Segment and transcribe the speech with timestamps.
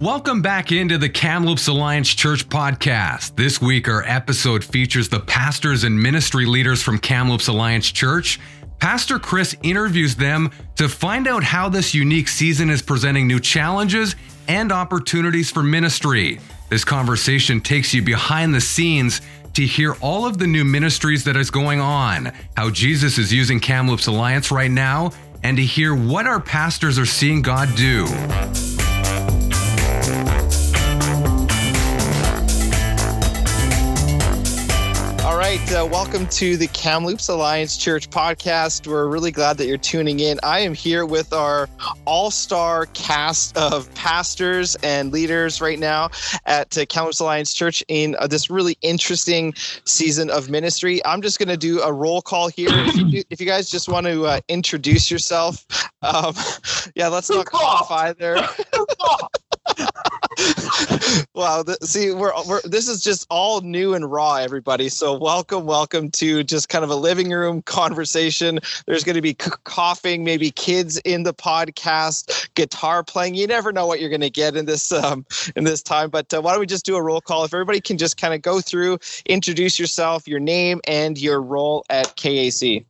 [0.00, 3.36] Welcome back into the Kamloops Alliance Church podcast.
[3.36, 8.40] This week, our episode features the pastors and ministry leaders from Kamloops Alliance Church.
[8.78, 14.16] Pastor Chris interviews them to find out how this unique season is presenting new challenges
[14.48, 16.40] and opportunities for ministry.
[16.70, 19.20] This conversation takes you behind the scenes
[19.52, 23.60] to hear all of the new ministries that is going on, how Jesus is using
[23.60, 25.10] Kamloops Alliance right now,
[25.42, 28.06] and to hear what our pastors are seeing God do.
[35.56, 35.72] Right.
[35.72, 38.86] Uh, welcome to the Kamloops Alliance Church podcast.
[38.86, 40.38] We're really glad that you're tuning in.
[40.44, 41.68] I am here with our
[42.04, 46.10] all star cast of pastors and leaders right now
[46.46, 49.52] at uh, Kamloops Alliance Church in uh, this really interesting
[49.84, 51.04] season of ministry.
[51.04, 52.68] I'm just going to do a roll call here.
[52.70, 55.66] If you, if you guys just want to uh, introduce yourself,
[56.02, 56.32] um,
[56.94, 58.36] yeah, let's not cough either.
[61.34, 61.62] wow.
[61.62, 64.88] Th- see, we're, we're this is just all new and raw, everybody.
[64.88, 68.58] So welcome, welcome to just kind of a living room conversation.
[68.86, 73.34] There's going to be c- coughing, maybe kids in the podcast, guitar playing.
[73.34, 76.10] You never know what you're going to get in this um, in this time.
[76.10, 77.44] But uh, why don't we just do a roll call?
[77.44, 81.84] If everybody can just kind of go through, introduce yourself, your name, and your role
[81.90, 82.84] at KAC.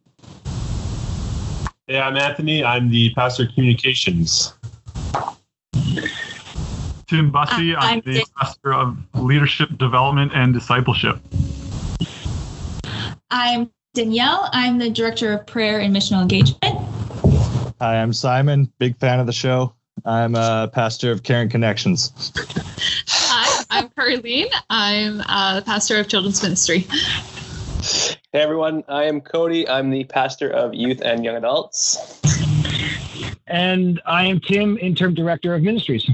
[1.86, 2.62] Hey, I'm Anthony.
[2.62, 4.54] I'm the pastor of communications.
[7.10, 7.74] Tim Bussey.
[7.74, 11.18] Uh, I'm, I'm the pastor of leadership development and discipleship.
[13.32, 14.48] I'm Danielle.
[14.52, 16.62] I'm the director of prayer and missional engagement.
[17.80, 18.72] Hi, I'm Simon.
[18.78, 19.74] Big fan of the show.
[20.04, 22.32] I'm a pastor of Caring Connections.
[23.08, 24.52] Hi, I'm Carlene.
[24.70, 26.86] I'm uh, the pastor of children's ministry.
[28.32, 29.68] Hey everyone, I am Cody.
[29.68, 32.20] I'm the pastor of youth and young adults.
[33.48, 36.08] And I am Tim, interim director of ministries.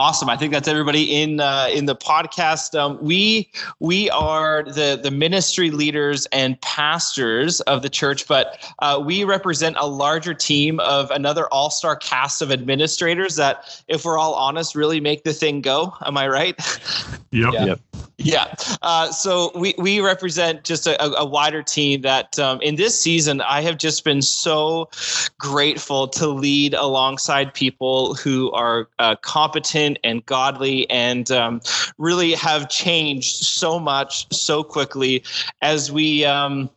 [0.00, 0.30] Awesome.
[0.30, 2.74] I think that's everybody in uh, in the podcast.
[2.74, 3.50] Um, we
[3.80, 9.76] we are the the ministry leaders and pastors of the church, but uh, we represent
[9.78, 14.74] a larger team of another all star cast of administrators that, if we're all honest,
[14.74, 15.94] really make the thing go.
[16.06, 16.58] Am I right?
[17.32, 17.52] Yep.
[17.52, 17.64] Yeah.
[17.64, 17.80] Yep.
[18.22, 18.54] Yeah.
[18.82, 23.40] Uh, so we, we represent just a, a wider team that um, in this season,
[23.40, 24.90] I have just been so
[25.38, 31.60] grateful to lead alongside people who are uh, competent and godly and um,
[31.98, 35.22] really have changed so much so quickly
[35.62, 36.24] as we.
[36.24, 36.70] Um,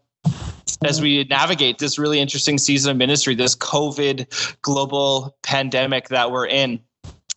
[0.86, 6.48] as we navigate this really interesting season of ministry, this COVID global pandemic that we're
[6.48, 6.80] in.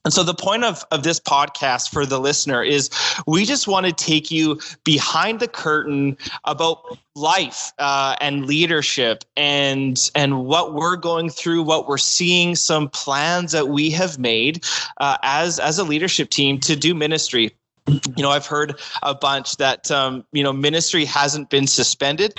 [0.06, 2.90] And so the point of, of this podcast for the listener is
[3.26, 10.08] we just want to take you behind the curtain about life uh, and leadership and
[10.14, 14.64] and what we're going through, what we're seeing, some plans that we have made
[14.98, 17.52] uh, as as a leadership team to do ministry.
[17.88, 22.34] You know i've heard a bunch that um, you know ministry hasn't been suspended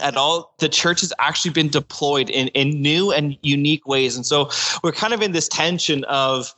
[0.00, 4.16] at all the church has actually been deployed in, in new and unique ways.
[4.16, 4.50] And so
[4.82, 6.54] we're kind of in this tension of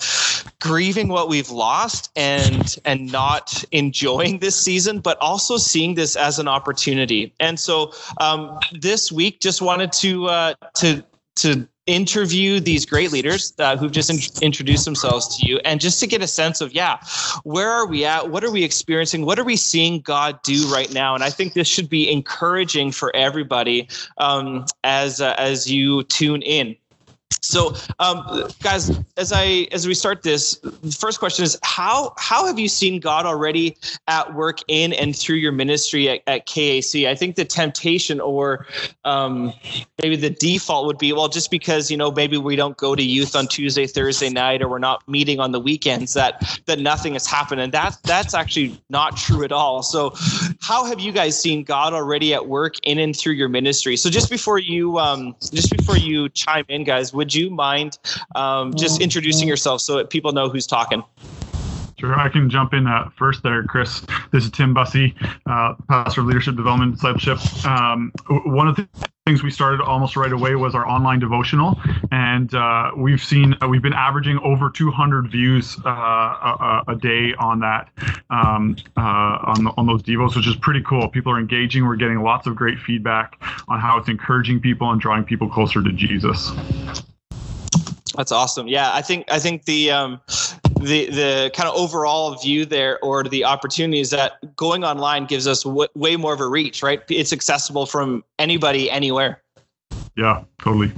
[0.61, 6.39] grieving what we've lost and and not enjoying this season but also seeing this as
[6.39, 7.35] an opportunity.
[7.41, 11.05] And so um, this week just wanted to uh, to
[11.37, 15.98] to interview these great leaders uh, who've just in- introduced themselves to you and just
[15.98, 16.98] to get a sense of yeah
[17.43, 18.31] where are we at?
[18.31, 19.26] What are we experiencing?
[19.26, 21.15] What are we seeing god do right now?
[21.15, 23.88] And i think this should be encouraging for everybody
[24.19, 26.76] um, as uh, as you tune in
[27.41, 32.47] so, um, guys, as I as we start this, the first question is how how
[32.47, 33.76] have you seen God already
[34.09, 37.06] at work in and through your ministry at, at KAC?
[37.06, 38.66] I think the temptation or
[39.04, 39.53] um,
[40.03, 43.03] maybe the default would be well, just because you know maybe we don't go to
[43.03, 47.14] youth on Tuesday, Thursday night, or we're not meeting on the weekends, that that nothing
[47.14, 49.82] has happened, and that that's actually not true at all.
[49.82, 50.14] So,
[50.60, 53.97] how have you guys seen God already at work in and through your ministry?
[53.97, 57.99] So, just before you um, just before you chime in, guys, would you mind
[58.35, 61.05] um, just introducing yourself so that people know who's talking?
[62.03, 64.05] Sure, I can jump in uh, first there, Chris.
[64.33, 65.15] This is Tim Bussey,
[65.47, 67.39] uh, pastor of leadership development discipleship.
[67.65, 68.89] Um, one of the
[69.25, 71.79] things we started almost right away was our online devotional,
[72.11, 77.35] and uh, we've seen uh, we've been averaging over 200 views uh, a, a, day
[77.39, 77.89] on that
[78.31, 81.07] um, uh, on on those devos, which is pretty cool.
[81.09, 81.87] People are engaging.
[81.87, 85.81] We're getting lots of great feedback on how it's encouraging people and drawing people closer
[85.81, 86.51] to Jesus.
[88.17, 88.69] That's awesome.
[88.69, 90.20] Yeah, I think I think the um,
[90.81, 95.47] the the kind of overall view there, or the opportunity is that going online gives
[95.47, 96.82] us w- way more of a reach.
[96.82, 99.43] Right, it's accessible from anybody, anywhere.
[100.17, 100.93] Yeah, totally.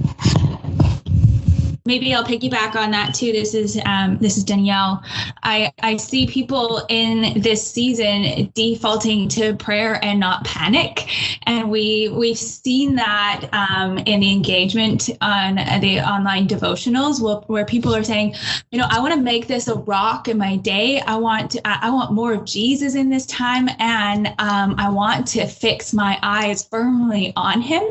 [1.85, 3.31] Maybe I'll piggyback on that too.
[3.31, 5.03] This is um, this is Danielle.
[5.43, 11.07] I I see people in this season defaulting to prayer and not panic,
[11.43, 17.65] and we we've seen that um, in the engagement on the online devotionals, where, where
[17.65, 18.35] people are saying,
[18.71, 21.01] you know, I want to make this a rock in my day.
[21.01, 25.27] I want to, I want more of Jesus in this time, and um, I want
[25.27, 27.83] to fix my eyes firmly on Him.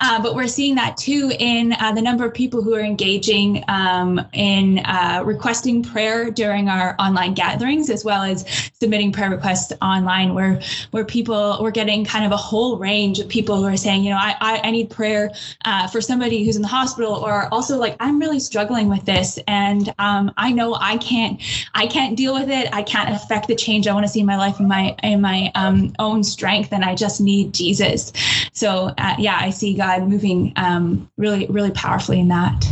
[0.00, 3.64] Uh, but we're seeing that too in uh, the number of people who are engaging
[3.66, 8.46] um, in uh, requesting prayer during our online gatherings, as well as
[8.80, 10.60] submitting prayer requests online, where
[10.92, 14.10] where people we're getting kind of a whole range of people who are saying, you
[14.10, 15.32] know, I I, I need prayer
[15.64, 19.36] uh, for somebody who's in the hospital, or also like I'm really struggling with this,
[19.48, 21.42] and um, I know I can't
[21.74, 22.72] I can't deal with it.
[22.72, 25.20] I can't affect the change I want to see in my life in my in
[25.20, 28.12] my um, own strength, and I just need Jesus.
[28.52, 32.66] So uh, yeah, I see God God moving um, really, really powerfully in that.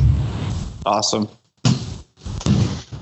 [0.84, 1.28] Awesome.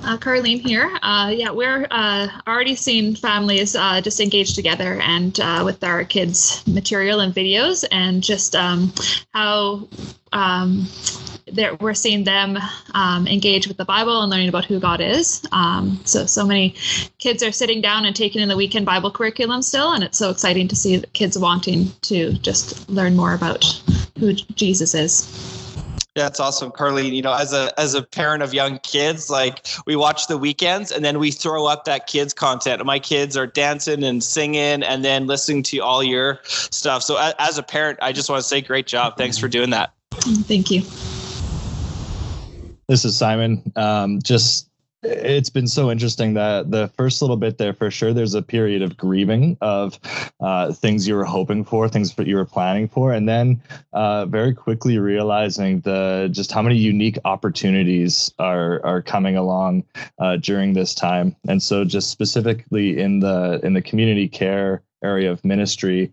[0.06, 0.90] Uh, Carlene here.
[1.02, 6.04] Uh, yeah, we're uh, already seeing families uh, just engage together and uh, with our
[6.04, 8.92] kids' material and videos, and just um,
[9.32, 9.88] how
[10.32, 10.86] um,
[11.80, 12.58] we're seeing them
[12.92, 15.42] um, engage with the Bible and learning about who God is.
[15.52, 16.74] Um, so, so many
[17.18, 20.30] kids are sitting down and taking in the weekend Bible curriculum still, and it's so
[20.30, 23.64] exciting to see kids wanting to just learn more about
[24.18, 25.28] who Jesus is.
[26.16, 27.08] Yeah, it's awesome, Carly.
[27.08, 30.92] You know, as a as a parent of young kids, like we watch the weekends
[30.92, 32.84] and then we throw up that kids content.
[32.86, 37.02] My kids are dancing and singing and then listening to all your stuff.
[37.02, 39.16] So as a parent, I just want to say great job.
[39.16, 39.92] Thanks for doing that.
[40.12, 40.82] Thank you.
[42.88, 43.72] This is Simon.
[43.74, 44.68] Um, just
[45.04, 48.82] it's been so interesting that the first little bit there for sure there's a period
[48.82, 49.98] of grieving of
[50.40, 53.60] uh, things you were hoping for things that you were planning for and then
[53.92, 59.84] uh, very quickly realizing the just how many unique opportunities are are coming along
[60.18, 61.34] uh, during this time.
[61.48, 66.12] And so just specifically in the in the community care area of ministry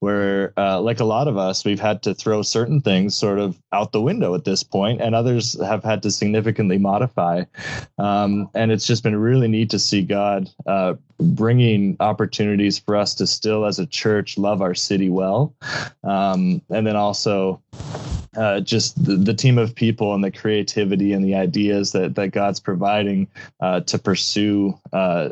[0.00, 3.60] where uh, like a lot of us we've had to throw certain things sort of
[3.72, 7.42] out the window at this point and others have had to significantly modify.
[7.98, 13.14] Um, and it's just been really neat to see god uh, bringing opportunities for us
[13.14, 15.54] to still as a church love our city well.
[16.04, 17.62] Um, and then also
[18.36, 22.28] uh, just the, the, team of people and the creativity and the ideas that, that
[22.28, 23.28] God's providing
[23.60, 25.30] uh, to pursue, uh,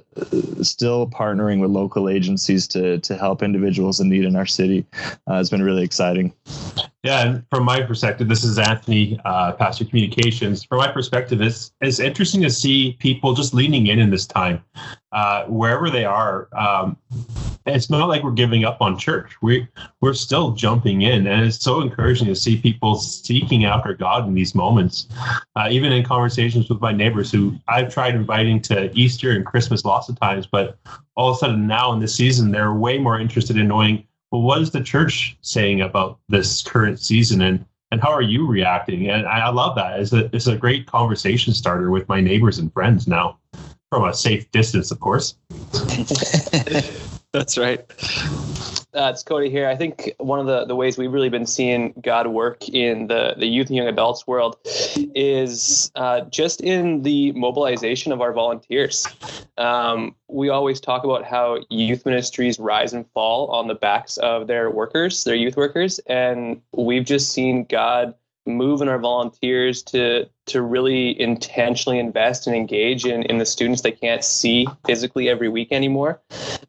[0.62, 4.84] still partnering with local agencies to, to help individuals in need in our city
[5.26, 6.32] uh, has been really exciting.
[7.02, 10.64] Yeah, and from my perspective, this is Anthony, uh, Pastor Communications.
[10.64, 14.62] From my perspective, it's, it's interesting to see people just leaning in in this time,
[15.12, 16.48] uh, wherever they are.
[16.56, 16.96] Um,
[17.66, 19.40] it's not like we're giving up on church.
[19.40, 19.66] We
[20.00, 24.34] we're still jumping in, and it's so encouraging to see people seeking after God in
[24.34, 25.08] these moments.
[25.56, 29.84] Uh, even in conversations with my neighbors, who I've tried inviting to Easter and Christmas
[29.84, 30.78] lots of times, but
[31.16, 34.42] all of a sudden now in this season, they're way more interested in knowing well,
[34.42, 39.08] what is the church saying about this current season and and how are you reacting?
[39.08, 40.00] And I, love that.
[40.00, 43.38] It's a it's a great conversation starter with my neighbors and friends now,
[43.90, 45.36] from a safe distance, of course.
[47.34, 47.80] That's right.
[48.94, 49.68] Uh, it's Cody here.
[49.68, 53.34] I think one of the, the ways we've really been seeing God work in the,
[53.36, 54.56] the youth and young adults world
[55.16, 59.08] is uh, just in the mobilization of our volunteers.
[59.58, 64.46] Um, we always talk about how youth ministries rise and fall on the backs of
[64.46, 68.14] their workers, their youth workers, and we've just seen God
[68.46, 73.80] move in our volunteers to to really intentionally invest and engage in, in the students
[73.80, 76.20] they can't see physically every week anymore.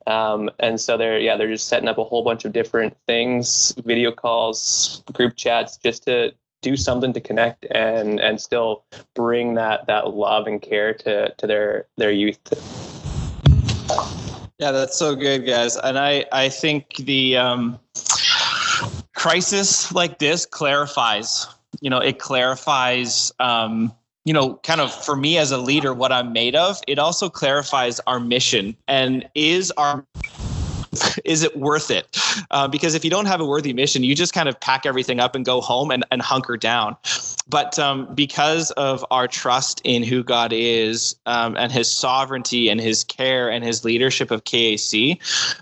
[0.07, 3.73] Um, and so they're yeah they're just setting up a whole bunch of different things,
[3.85, 9.85] video calls, group chats, just to do something to connect and and still bring that
[9.87, 12.39] that love and care to to their their youth.
[14.57, 15.75] Yeah, that's so good, guys.
[15.75, 17.79] And I I think the um,
[19.13, 21.47] crisis like this clarifies
[21.81, 26.11] you know it clarifies um, you know kind of for me as a leader what
[26.11, 30.05] i'm made of it also clarifies our mission and is our
[31.25, 32.17] is it worth it?
[32.51, 35.19] Uh, because if you don't have a worthy mission, you just kind of pack everything
[35.19, 36.95] up and go home and, and hunker down.
[37.47, 42.79] But um, because of our trust in who God is um, and his sovereignty and
[42.79, 45.19] his care and his leadership of KAC,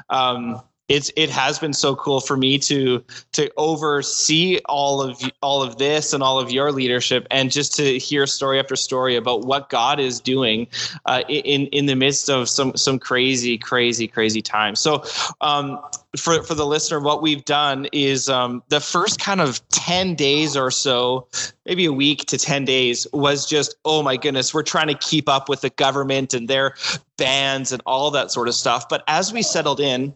[0.10, 0.62] um,
[0.94, 5.80] it's it has been so cool for me to to oversee all of all of
[5.80, 9.70] this and all of your leadership and just to hear story after story about what
[9.70, 10.68] God is doing
[11.08, 14.80] uh, in in the midst of some some crazy crazy crazy times.
[14.80, 15.04] So
[15.42, 15.80] um,
[16.16, 20.56] for for the listener, what we've done is um, the first kind of ten days
[20.56, 21.28] or so,
[21.66, 25.28] maybe a week to ten days, was just oh my goodness, we're trying to keep
[25.28, 26.76] up with the government and their
[27.18, 28.88] bans and all that sort of stuff.
[28.88, 30.14] But as we settled in,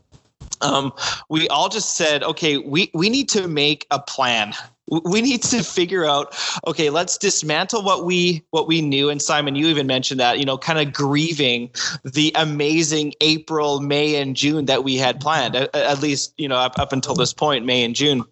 [0.62, 0.94] um,
[1.30, 4.54] we all just said, okay, we we need to make a plan.
[4.90, 6.34] We need to figure out
[6.66, 9.10] okay let's dismantle what we what we knew.
[9.10, 11.70] And simon you even mentioned that you know kind of grieving
[12.06, 16.56] the amazing april may and june that we had planned at, at least you know
[16.56, 18.24] up, up until this point may and june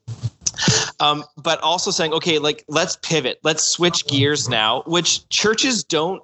[1.00, 6.24] um, but also saying, okay, like let's pivot, let's switch gears now, which churches don't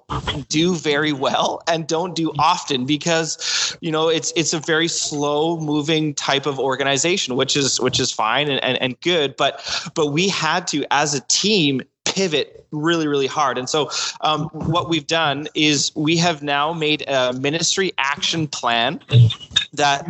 [0.50, 5.60] do very well and don't do often because you know it's it's a very slow
[5.60, 9.36] moving type of organization, which is which is fine and, and, and good.
[9.36, 11.82] But but we had to as a team
[12.14, 13.58] pivot really really hard.
[13.58, 13.90] And so
[14.22, 19.02] um, what we've done is we have now made a ministry action plan
[19.74, 20.08] that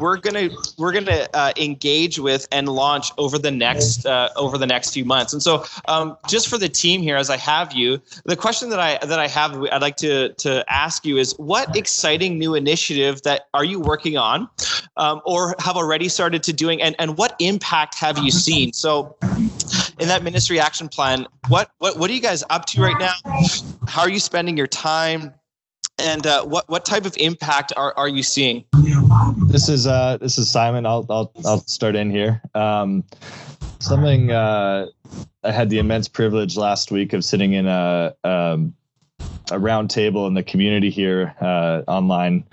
[0.00, 4.66] we're gonna we're gonna uh, engage with and launch over the next uh, over the
[4.66, 5.32] next few months.
[5.32, 8.78] And so um, just for the team here as i have you the question that
[8.80, 13.22] i that i have i'd like to to ask you is what exciting new initiative
[13.22, 14.48] that are you working on
[14.96, 18.72] um, or have already started to doing and and what impact have you seen?
[18.72, 19.16] So
[19.98, 23.14] in that ministry action plan what what what are you guys up to right now?
[23.86, 25.32] How are you spending your time?
[25.98, 28.64] And uh, what what type of impact are, are you seeing?
[29.46, 30.86] This is uh this is simon.
[30.86, 32.42] I'll i'll, I'll start in here.
[32.54, 33.04] Um,
[33.78, 34.86] something uh,
[35.44, 38.74] i had the immense privilege last week of sitting in a um,
[39.50, 42.44] a round table in the community here uh, online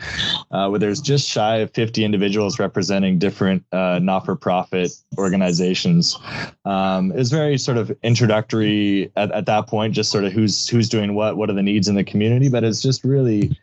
[0.51, 6.17] uh, where there's just shy of 50 individuals representing different uh, not-for-profit organizations.
[6.65, 10.87] Um, it's very sort of introductory at, at that point just sort of who's who's
[10.87, 13.57] doing what what are the needs in the community but it's just really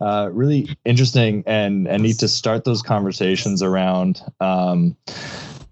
[0.00, 4.96] uh, really interesting and and need to start those conversations around um,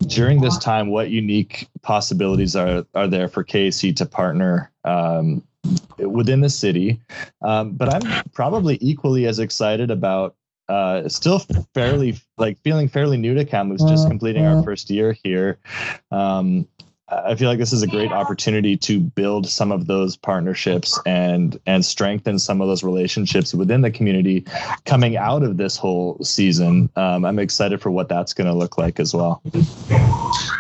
[0.06, 5.42] during this time, what unique possibilities are are there for KAC to partner um,
[5.98, 7.00] within the city.
[7.42, 10.36] Um, but I'm probably equally as excited about
[10.68, 11.40] uh, still
[11.74, 15.58] fairly like feeling fairly new to Kamloops, just completing our first year here.
[16.12, 16.68] Um,
[17.10, 21.58] I feel like this is a great opportunity to build some of those partnerships and
[21.66, 24.44] and strengthen some of those relationships within the community
[24.84, 26.88] coming out of this whole season.
[26.96, 29.42] Um, I'm excited for what that's going to look like as well.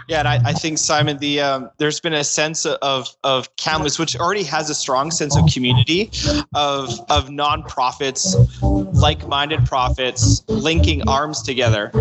[0.08, 3.98] Yeah, and I, I think Simon, the um, there's been a sense of of Kamloops,
[3.98, 6.10] which already has a strong sense of community,
[6.54, 8.34] of of nonprofits,
[8.94, 11.92] like-minded prophets linking arms together.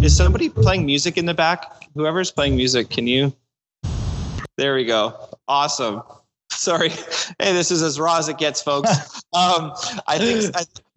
[0.00, 1.88] Is somebody playing music in the back?
[1.94, 3.32] Whoever's playing music, can you?
[4.60, 5.14] There we go.
[5.48, 6.02] Awesome.
[6.50, 6.90] Sorry.
[6.90, 8.90] Hey, this is as raw as it gets, folks.
[9.32, 9.72] Um,
[10.08, 10.64] I think I,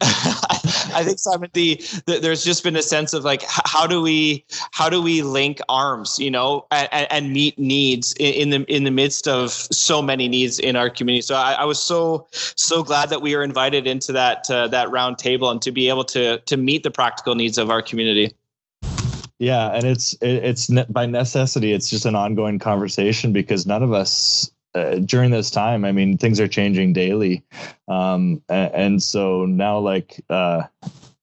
[0.92, 4.44] I, think Simon, the, the, there's just been a sense of like how do we
[4.72, 8.82] how do we link arms, you know, and, and meet needs in, in, the in
[8.82, 11.22] the midst of so many needs in our community.
[11.22, 14.90] So I, I was so so glad that we were invited into that uh, that
[14.90, 18.34] round table and to be able to to meet the practical needs of our community.
[19.38, 21.72] Yeah, and it's it's by necessity.
[21.72, 25.84] It's just an ongoing conversation because none of us uh, during this time.
[25.84, 27.44] I mean, things are changing daily,
[27.88, 30.62] um, and, and, so now, like uh,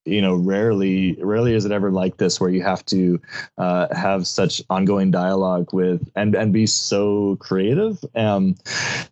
[0.04, 3.20] you know rarely rarely is it ever like this where you have to
[3.58, 8.04] uh, have such ongoing dialogue with and and be so creative.
[8.14, 8.56] Um,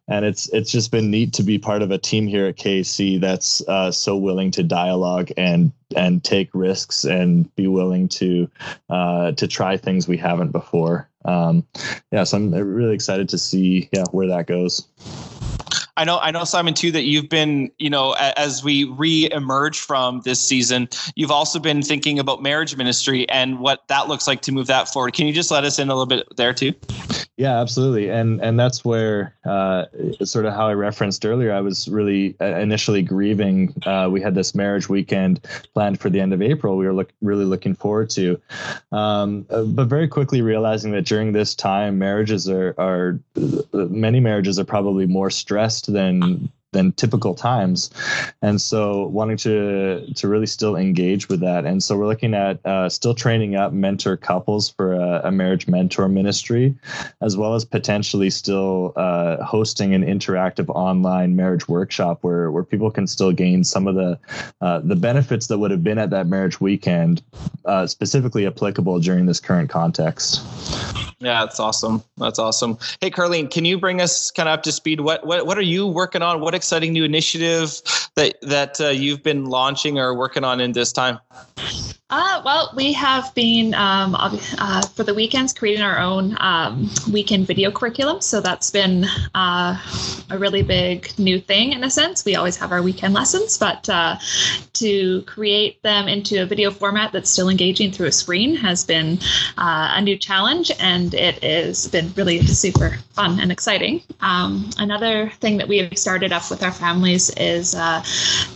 [0.08, 3.20] and it's it's just been neat to be part of a team here at KAC
[3.20, 8.50] that's uh, so willing to dialogue and and take risks and be willing to
[8.88, 11.08] uh, to try things we haven't before.
[11.24, 11.66] Um,
[12.10, 14.88] yeah so I'm really excited to see yeah where that goes
[15.96, 20.20] I know, I know, Simon, too, that you've been, you know, as we re-emerge from
[20.20, 24.52] this season, you've also been thinking about marriage ministry and what that looks like to
[24.52, 25.14] move that forward.
[25.14, 26.72] Can you just let us in a little bit there, too?
[27.40, 29.86] Yeah, absolutely, and and that's where uh,
[30.24, 31.54] sort of how I referenced earlier.
[31.54, 33.72] I was really uh, initially grieving.
[33.86, 35.40] Uh, we had this marriage weekend
[35.72, 36.76] planned for the end of April.
[36.76, 38.38] We were look, really looking forward to,
[38.92, 43.18] um, uh, but very quickly realizing that during this time, marriages are are
[43.72, 47.90] many marriages are probably more stressed than than typical times.
[48.42, 51.64] And so wanting to to really still engage with that.
[51.64, 55.68] And so we're looking at uh, still training up mentor couples for a, a, marriage
[55.68, 56.74] mentor ministry
[57.20, 62.90] as well as potentially still uh, hosting an interactive online marriage workshop where where people
[62.90, 64.18] can still gain some of the
[64.60, 67.22] uh, the benefits that would have been at that marriage weekend
[67.64, 70.42] uh, specifically applicable during this current context
[71.20, 72.02] yeah, that's awesome.
[72.16, 72.78] That's awesome.
[73.00, 75.00] Hey, Carlene, can you bring us kind of up to speed?
[75.00, 76.40] What what what are you working on?
[76.40, 77.82] What exciting new initiative
[78.14, 81.18] that that uh, you've been launching or working on in this time?
[82.12, 87.46] Uh, well, we have been um, uh, for the weekends creating our own um, weekend
[87.46, 88.20] video curriculum.
[88.20, 89.80] So that's been uh,
[90.28, 92.24] a really big new thing in a sense.
[92.24, 94.16] We always have our weekend lessons, but uh,
[94.74, 99.18] to create them into a video format that's still engaging through a screen has been
[99.56, 104.02] uh, a new challenge, and it has been really super fun and exciting.
[104.20, 108.02] Um, another thing that we have started up with our families is uh,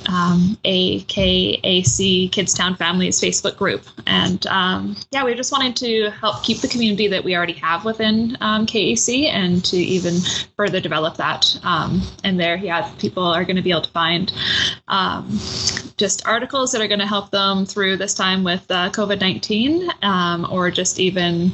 [0.09, 3.83] um, a KAC Kidstown Families Facebook group.
[4.07, 7.85] And um, yeah, we just wanted to help keep the community that we already have
[7.85, 10.15] within um, KAC and to even
[10.57, 11.59] further develop that.
[11.63, 14.33] Um, and there, yeah, people are going to be able to find
[14.89, 15.29] um,
[15.97, 19.91] just articles that are going to help them through this time with uh, COVID 19
[20.03, 21.53] um, or just even,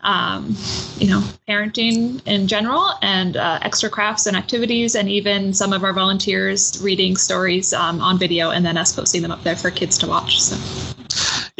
[0.00, 0.56] um,
[0.98, 5.84] you know, parenting in general and uh, extra crafts and activities, and even some of
[5.84, 9.98] our volunteers reading stories on video and then us posting them up there for kids
[9.98, 10.40] to watch.
[10.40, 10.56] So.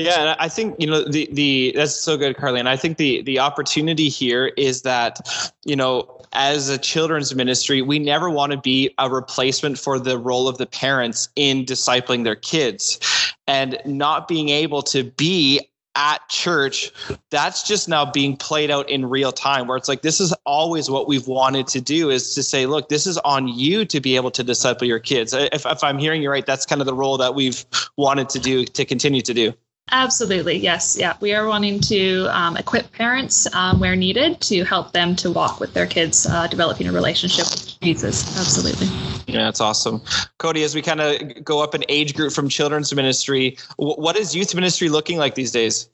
[0.03, 2.59] Yeah, and I think you know the the that's so good, Carly.
[2.59, 7.83] And I think the the opportunity here is that you know as a children's ministry,
[7.83, 12.25] we never want to be a replacement for the role of the parents in discipling
[12.25, 12.99] their kids,
[13.47, 15.61] and not being able to be
[15.95, 16.91] at church
[17.29, 20.89] that's just now being played out in real time where it's like this is always
[20.89, 24.17] what we've wanted to do is to say look this is on you to be
[24.17, 26.95] able to disciple your kids if, if i'm hearing you right that's kind of the
[26.95, 27.67] role that we've
[27.99, 29.53] wanted to do to continue to do
[29.91, 31.17] Absolutely, yes, yeah.
[31.21, 35.61] We are wanting to um, equip parents um, where needed to help them to walk
[35.61, 38.39] with their kids, uh, developing a relationship with Jesus.
[38.39, 38.87] Absolutely.
[39.27, 40.01] Yeah, that's awesome,
[40.39, 40.62] Cody.
[40.62, 44.55] As we kind of go up an age group from children's ministry, what is youth
[44.55, 45.91] ministry looking like these days?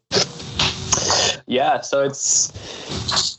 [1.46, 2.52] Yeah, so it's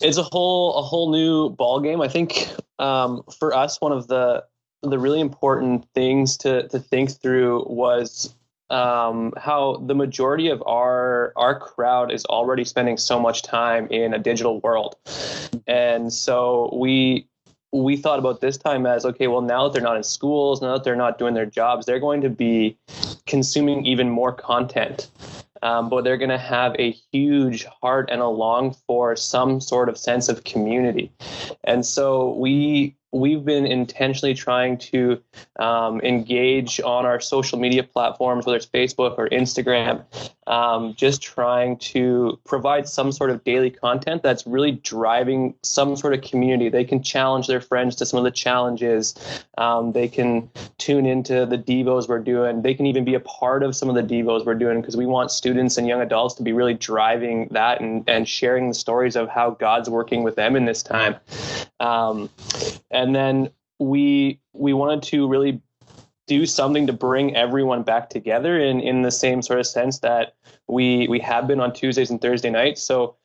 [0.01, 2.01] it's a whole a whole new ball game.
[2.01, 4.43] I think um, for us, one of the
[4.81, 8.33] the really important things to to think through was
[8.69, 14.13] um, how the majority of our our crowd is already spending so much time in
[14.13, 14.95] a digital world,
[15.67, 17.27] and so we
[17.71, 20.73] we thought about this time as okay, well now that they're not in schools, now
[20.73, 22.77] that they're not doing their jobs, they're going to be
[23.25, 25.09] consuming even more content.
[25.61, 29.89] Um, but they're going to have a huge heart and a long for some sort
[29.89, 31.11] of sense of community.
[31.65, 35.21] And so we we've been intentionally trying to
[35.59, 40.03] um, engage on our social media platforms, whether it's Facebook or Instagram,
[40.49, 46.13] um, just trying to provide some sort of daily content that's really driving some sort
[46.13, 46.69] of community.
[46.69, 49.13] They can challenge their friends to some of the challenges.
[49.59, 52.63] Um, they can tune into the Devos we're doing.
[52.63, 55.05] They can even be a part of some of the Devos we're doing because we
[55.05, 59.15] want students and young adults to be really driving that and, and sharing the stories
[59.15, 61.15] of how God's working with them in this time.
[61.79, 62.27] Um,
[62.89, 65.61] and then we we wanted to really
[66.29, 70.35] do something to bring everyone back together in in the same sort of sense that
[70.67, 72.83] we we have been on Tuesdays and Thursday nights.
[72.83, 73.15] So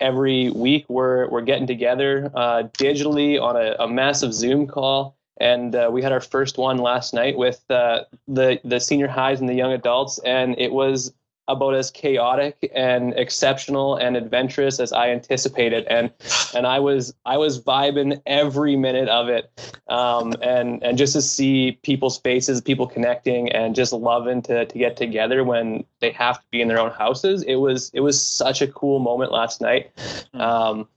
[0.00, 5.16] every week we're we're getting together uh, digitally on a, a, massive Zoom call.
[5.38, 9.40] And uh, we had our first one last night with uh, the the senior highs
[9.40, 11.12] and the young adults, and it was
[11.48, 16.10] about as chaotic and exceptional and adventurous as I anticipated, and
[16.54, 19.50] and I was I was vibing every minute of it,
[19.88, 24.78] um, and and just to see people's faces, people connecting, and just loving to to
[24.78, 27.42] get together when they have to be in their own houses.
[27.42, 29.90] It was it was such a cool moment last night,
[30.32, 30.40] hmm.
[30.40, 30.88] um,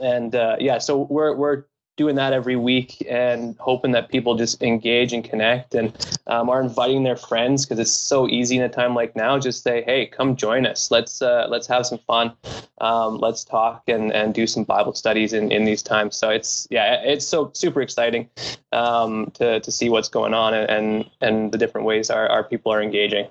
[0.00, 1.64] and uh, yeah, so we're we're
[1.96, 6.62] doing that every week and hoping that people just engage and connect and um, are
[6.62, 9.38] inviting their friends because it's so easy in a time like now.
[9.38, 10.90] Just say hey come join us.
[10.90, 12.32] Let's uh, let's have some fun.
[12.78, 16.16] Um, let's talk and, and do some bible studies in, in these times.
[16.16, 18.28] So it's yeah it's so super exciting
[18.72, 22.72] um, to, to see what's going on and, and, the different ways our, our people
[22.72, 23.26] are engaging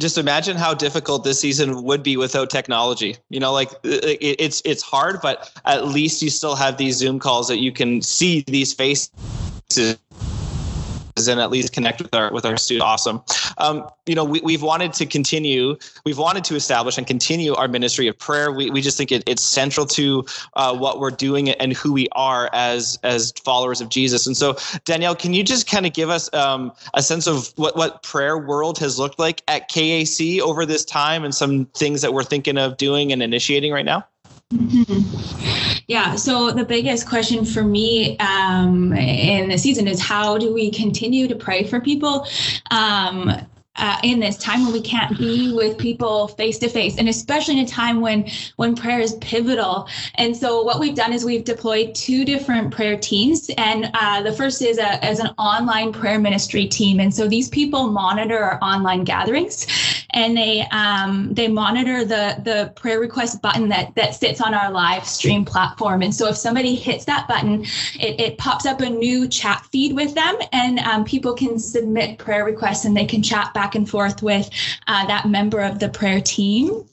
[0.00, 3.16] just imagine how difficult this season would be without technology.
[3.30, 7.48] You know, like it's it's hard, but at least you still have these Zoom calls
[7.48, 9.10] that you can see these faces
[11.26, 12.84] and at least connect with our with our students.
[12.84, 13.22] Awesome.
[13.58, 15.76] Um, you know, we, we've wanted to continue.
[16.04, 18.52] We've wanted to establish and continue our ministry of prayer.
[18.52, 22.08] We, we just think it, it's central to uh, what we're doing and who we
[22.12, 24.26] are as as followers of Jesus.
[24.26, 27.76] And so, Danielle, can you just kind of give us um, a sense of what
[27.76, 32.12] what prayer world has looked like at KAC over this time, and some things that
[32.12, 34.04] we're thinking of doing and initiating right now?
[34.52, 35.82] Mm-hmm.
[35.88, 36.16] Yeah.
[36.16, 41.28] So the biggest question for me um, in the season is how do we continue
[41.28, 42.26] to pray for people?
[42.70, 43.30] Um,
[43.78, 47.58] uh, in this time when we can't be with people face to face, and especially
[47.58, 49.88] in a time when when prayer is pivotal.
[50.16, 54.32] And so what we've done is we've deployed two different prayer teams, and uh, the
[54.32, 58.58] first is a as an online prayer ministry team, and so these people monitor our
[58.62, 59.66] online gatherings,
[60.10, 64.70] and they um, they monitor the the prayer request button that that sits on our
[64.70, 66.02] live stream platform.
[66.02, 67.64] And so if somebody hits that button,
[67.98, 72.18] it, it pops up a new chat feed with them, and um, people can submit
[72.18, 74.48] prayer requests and they can chat back and forth with
[74.86, 76.84] uh, that member of the prayer team.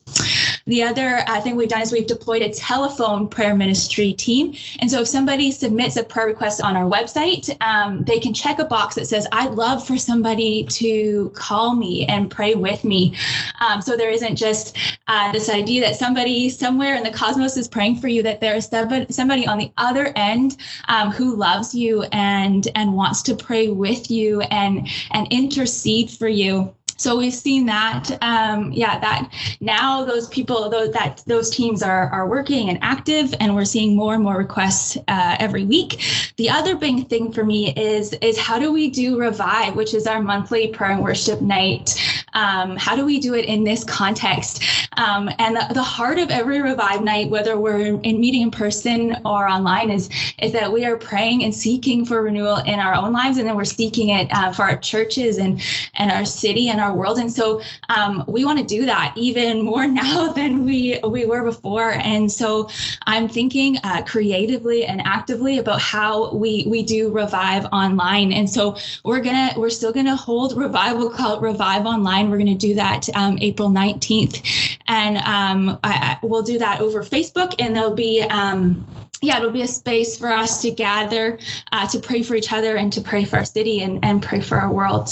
[0.68, 4.56] The other uh, thing we've done is we've deployed a telephone prayer ministry team.
[4.80, 8.58] And so if somebody submits a prayer request on our website, um, they can check
[8.58, 13.16] a box that says, I'd love for somebody to call me and pray with me.
[13.62, 14.76] Um, so there isn't just
[15.08, 18.68] uh, this idea that somebody somewhere in the cosmos is praying for you, that there's
[19.16, 24.10] somebody on the other end um, who loves you and, and wants to pray with
[24.10, 29.30] you and, and intercede for you so we've seen that um, yeah that
[29.60, 33.96] now those people those that those teams are are working and active and we're seeing
[33.96, 36.02] more and more requests uh, every week.
[36.38, 40.08] The other big thing for me is is how do we do revive which is
[40.08, 42.02] our monthly prayer and worship night?
[42.34, 44.64] Um, how do we do it in this context?
[44.98, 49.16] Um, and the, the heart of every revive night whether we're in meeting in person
[49.26, 53.12] or online is is that we are praying and seeking for renewal in our own
[53.12, 55.62] lives and then we're seeking it uh, for our churches and
[55.96, 57.18] and our city and our our world.
[57.18, 61.44] And so um, we want to do that even more now than we we were
[61.44, 61.92] before.
[61.92, 62.70] And so
[63.06, 68.32] I'm thinking uh, creatively and actively about how we we do revive online.
[68.32, 70.98] And so we're gonna we're still gonna hold revive.
[70.98, 72.30] We'll call it revive online.
[72.30, 77.56] We're gonna do that um, April 19th, and um, I, we'll do that over Facebook.
[77.60, 78.86] And there'll be um,
[79.22, 81.40] yeah, it'll be a space for us to gather,
[81.72, 84.42] uh, to pray for each other, and to pray for our city and, and pray
[84.42, 85.10] for our world.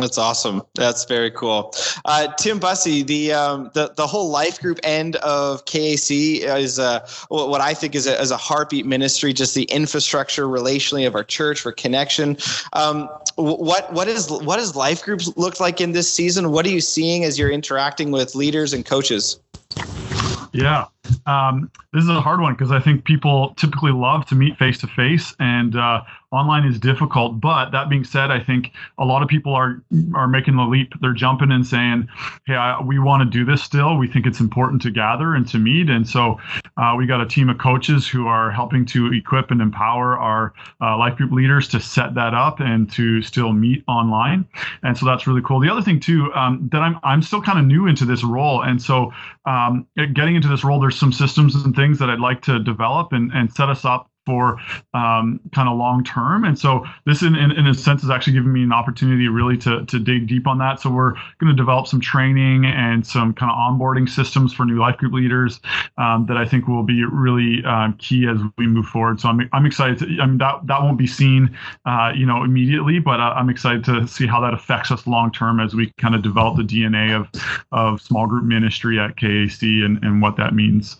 [0.00, 0.62] That's awesome.
[0.74, 1.74] That's very cool.
[2.04, 7.04] Uh, Tim Bussey, the um, the the whole life group end of KAC is a,
[7.28, 9.32] what I think is a, is a heartbeat ministry.
[9.32, 12.36] Just the infrastructure, relationally of our church for connection.
[12.72, 16.52] Um, what what is what does life groups look like in this season?
[16.52, 19.40] What are you seeing as you're interacting with leaders and coaches?
[20.52, 20.86] Yeah,
[21.26, 24.78] um, this is a hard one because I think people typically love to meet face
[24.78, 27.40] to face, and uh, online is difficult.
[27.40, 29.82] But that being said, I think a lot of people are
[30.14, 30.92] are making the leap.
[31.00, 32.08] They're jumping and saying,
[32.46, 33.96] "Hey, I, we want to do this still.
[33.96, 36.38] We think it's important to gather and to meet." And so
[36.76, 40.54] uh, we got a team of coaches who are helping to equip and empower our
[40.80, 44.46] uh, life group leaders to set that up and to still meet online.
[44.82, 45.60] And so that's really cool.
[45.60, 48.62] The other thing too um, that I'm I'm still kind of new into this role,
[48.62, 49.12] and so
[49.44, 53.12] um, getting into this role, there's some systems and things that I'd like to develop
[53.12, 54.58] and, and set us up for
[54.94, 56.44] um, kind of long term.
[56.44, 59.56] And so this, in, in, in, a sense, is actually giving me an opportunity really
[59.58, 60.80] to, to dig deep on that.
[60.80, 64.78] So we're going to develop some training and some kind of onboarding systems for new
[64.78, 65.60] life group leaders
[65.98, 69.20] um, that I think will be really um, key as we move forward.
[69.20, 69.98] So I'm, I'm excited.
[69.98, 73.50] To, I mean, that, that won't be seen, uh, you know, immediately, but uh, I'm
[73.50, 76.62] excited to see how that affects us long term as we kind of develop the
[76.62, 77.28] DNA of,
[77.72, 80.96] of small group ministry at KAC and, and what that means.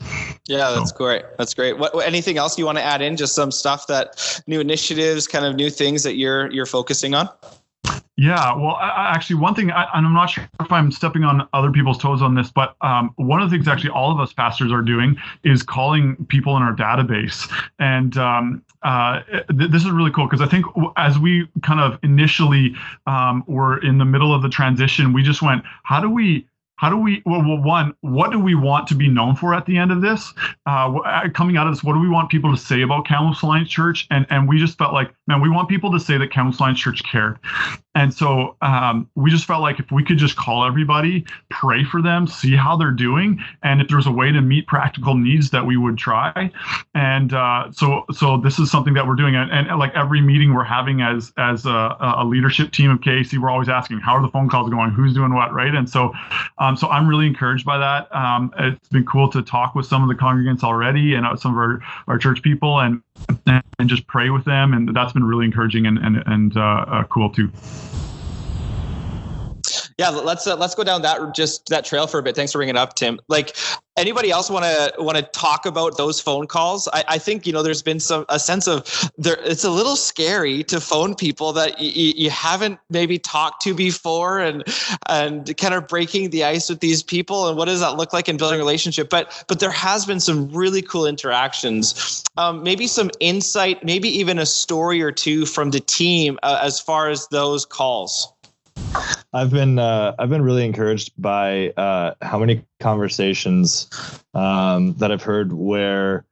[0.49, 0.97] Yeah, that's so.
[0.97, 1.25] great.
[1.39, 1.79] That's great.
[1.79, 3.12] What, anything else you want to add in?
[3.17, 7.29] Just some stuff that new initiatives, kind of new things that you're you're focusing on.
[8.17, 11.73] Yeah, well, actually, one thing, I, and I'm not sure if I'm stepping on other
[11.73, 14.71] people's toes on this, but um, one of the things actually all of us pastors
[14.71, 17.51] are doing is calling people in our database.
[17.79, 21.99] And um, uh, th- this is really cool because I think as we kind of
[22.03, 26.47] initially um, were in the middle of the transition, we just went, how do we
[26.77, 29.67] how do we well, well, one what do we want to be known for at
[29.67, 30.33] the end of this?
[30.67, 33.43] Uh, uh, coming out of this what do we want people to say about Kamloops
[33.43, 34.07] Alliance Church?
[34.11, 36.81] And and we just felt like man we want people to say that Kamloops Alliance
[36.81, 37.39] Church cared
[37.95, 42.01] and so um, we just felt like if we could just call everybody pray for
[42.03, 45.65] them see how they're doing and if there's a way to meet practical needs that
[45.65, 46.51] we would try.
[46.95, 49.35] And uh, so so this is something that we're doing.
[49.37, 53.39] And, and like every meeting we're having as as a, a, leadership team of KAC
[53.39, 54.91] we're always asking how are the phone calls going?
[54.91, 55.75] Who's doing what right?
[55.75, 56.13] And so
[56.59, 58.15] um, so I'm really encouraged by that.
[58.15, 61.53] Um, it's been cool to talk with some of the congregants already and uh, some
[61.53, 63.03] of our, our church people and,
[63.47, 64.73] and just pray with them.
[64.73, 67.51] And that's been really encouraging and, and, and uh, uh, cool too
[69.99, 72.35] yeah let's uh, let's go down that just that trail for a bit.
[72.35, 73.21] Thanks for bringing it up tim.
[73.29, 73.57] Like
[73.97, 76.89] anybody else want to want to talk about those phone calls?
[76.93, 79.97] I, I think you know there's been some a sense of there it's a little
[79.97, 84.65] scary to phone people that y- you haven't maybe talked to before and
[85.09, 88.29] and kind of breaking the ice with these people and what does that look like
[88.29, 89.11] in building a relationship?
[89.11, 92.25] But but there has been some really cool interactions.
[92.37, 96.81] Um, maybe some insight maybe even a story or two from the team uh, as
[96.81, 98.33] far as those calls
[99.33, 103.89] I've been uh, I've been really encouraged by uh, how many conversations
[104.35, 106.25] um, that I've heard where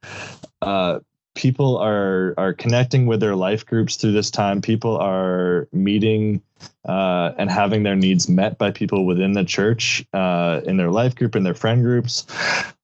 [0.60, 1.00] uh,
[1.34, 4.60] people are are connecting with their life groups through this time.
[4.60, 6.42] People are meeting
[6.86, 11.14] uh, and having their needs met by people within the church, uh, in their life
[11.14, 12.26] group, in their friend groups.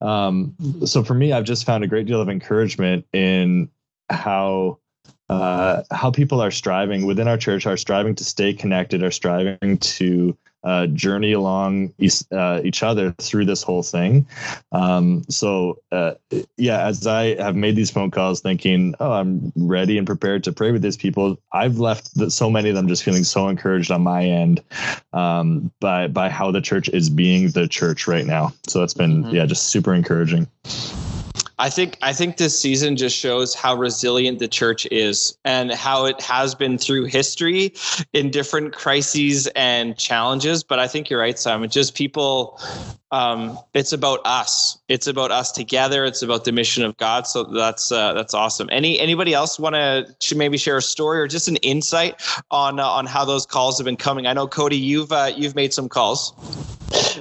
[0.00, 0.54] Um,
[0.86, 3.70] so for me, I've just found a great deal of encouragement in
[4.08, 4.78] how
[5.28, 9.78] uh, how people are striving within our church are striving to stay connected, are striving
[9.78, 10.36] to
[10.66, 14.26] uh, journey along each, uh, each other through this whole thing.
[14.72, 16.14] Um, so, uh,
[16.56, 20.52] yeah, as I have made these phone calls thinking, oh, I'm ready and prepared to
[20.52, 23.92] pray with these people, I've left the, so many of them just feeling so encouraged
[23.92, 24.60] on my end
[25.12, 28.52] um, by, by how the church is being the church right now.
[28.66, 29.36] So that's been, mm-hmm.
[29.36, 30.48] yeah, just super encouraging.
[31.58, 36.04] I think I think this season just shows how resilient the church is and how
[36.04, 37.72] it has been through history
[38.12, 40.62] in different crises and challenges.
[40.62, 41.70] But I think you're right, Simon.
[41.70, 42.60] Just people
[43.10, 44.78] um, it's about us.
[44.88, 46.04] It's about us together.
[46.04, 47.26] It's about the mission of God.
[47.26, 48.68] So that's uh, that's awesome.
[48.70, 52.86] Any anybody else want to maybe share a story or just an insight on uh,
[52.86, 54.26] on how those calls have been coming?
[54.26, 56.34] I know Cody, you've uh, you've made some calls.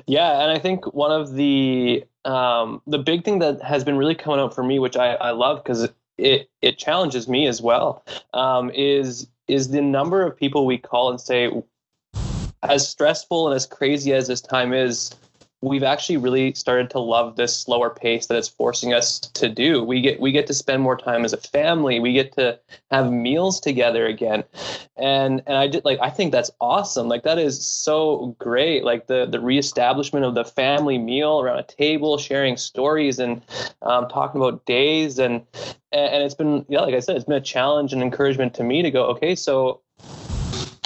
[0.08, 4.16] Yeah, and I think one of the um, the big thing that has been really
[4.16, 8.04] coming out for me, which I, I love because it it challenges me as well,
[8.34, 11.52] um, is is the number of people we call and say,
[12.64, 15.12] as stressful and as crazy as this time is,
[15.66, 19.84] we've actually really started to love this slower pace that it's forcing us to do.
[19.84, 22.00] We get we get to spend more time as a family.
[22.00, 22.60] We get to
[22.92, 24.44] have meals together again.
[24.96, 27.08] And and I did like I think that's awesome.
[27.08, 28.84] Like that is so great.
[28.84, 33.42] Like the the reestablishment of the family meal around a table, sharing stories and
[33.82, 35.42] um, talking about days and
[35.92, 38.84] and it's been yeah like I said it's been a challenge and encouragement to me
[38.84, 39.82] to go okay so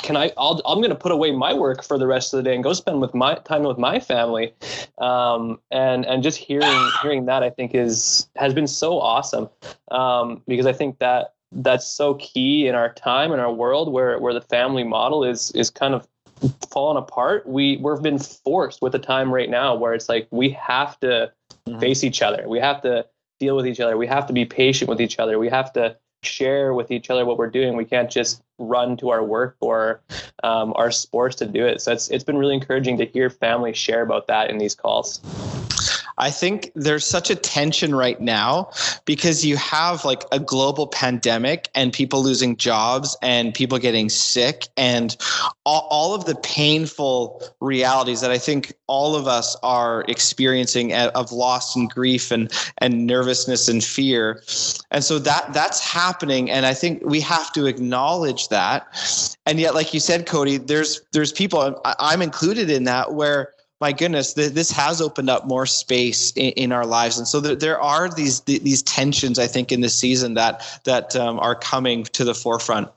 [0.10, 0.32] can I?
[0.38, 2.63] I'll, I'm going to put away my work for the rest of the day and
[2.63, 4.56] go spend with my time with my family.
[4.98, 9.50] Um, and and just hearing hearing that I think is has been so awesome
[9.91, 14.17] um, because I think that that's so key in our time in our world where
[14.17, 16.08] where the family model is is kind of
[16.72, 17.45] fallen apart.
[17.45, 21.32] We we've been forced with the time right now where it's like we have to
[21.67, 21.80] mm-hmm.
[21.80, 22.45] face each other.
[22.48, 23.06] We have to
[23.39, 23.95] deal with each other.
[23.95, 25.38] We have to be patient with each other.
[25.38, 27.75] We have to share with each other what we're doing.
[27.75, 30.01] We can't just run to our work or
[30.43, 31.82] um, our sports to do it.
[31.82, 35.21] So it's it's been really encouraging to hear families share about that in these calls.
[36.19, 38.71] I think there's such a tension right now
[39.05, 44.67] because you have like a global pandemic and people losing jobs and people getting sick
[44.75, 45.15] and
[45.65, 51.32] all, all of the painful realities that I think all of us are experiencing of
[51.32, 54.43] loss and grief and and nervousness and fear.
[54.91, 59.39] And so that that's happening and I think we have to acknowledge that.
[59.45, 63.93] And yet like you said Cody, there's there's people I'm included in that where my
[63.93, 67.59] goodness, th- this has opened up more space in, in our lives, and so th-
[67.59, 69.39] there are these th- these tensions.
[69.39, 72.89] I think in this season that that um, are coming to the forefront.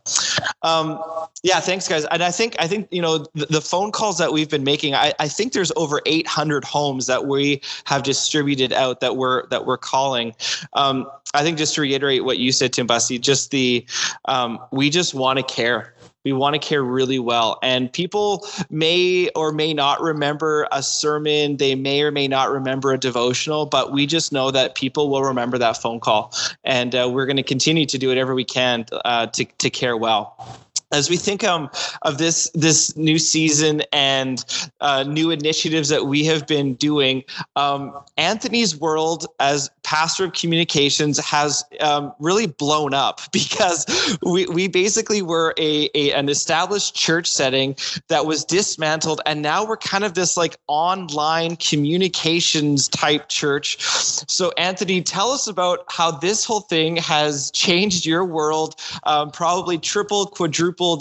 [0.62, 1.00] Um,
[1.44, 2.04] yeah, thanks, guys.
[2.06, 4.94] And I think I think you know the, the phone calls that we've been making.
[4.94, 9.66] I, I, think there's over 800 homes that we have distributed out that we're that
[9.66, 10.34] we're calling.
[10.72, 13.86] Um, I think just to reiterate what you said, Tim Bussey, just the
[14.26, 17.58] um, we just want to care we want to care really well.
[17.62, 21.56] And people may or may not remember a sermon.
[21.56, 25.24] They may or may not remember a devotional, but we just know that people will
[25.24, 26.32] remember that phone call.
[26.64, 29.96] And uh, we're going to continue to do whatever we can uh, to, to care
[29.96, 30.60] well
[30.92, 31.70] as we think um,
[32.02, 34.44] of this this new season and
[34.80, 37.24] uh, new initiatives that we have been doing,
[37.56, 44.68] um, Anthony's world as pastor of communications has um, really blown up because we, we
[44.68, 47.76] basically were a, a, an established church setting
[48.08, 53.80] that was dismantled and now we're kind of this like online communications type church.
[53.80, 59.78] So anthony tell us about how this whole thing has changed your world um, probably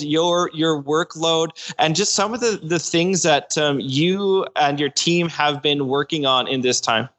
[0.02, 4.90] your your workload and just some of the the things that um, you and your
[4.90, 7.10] team have been working on in this time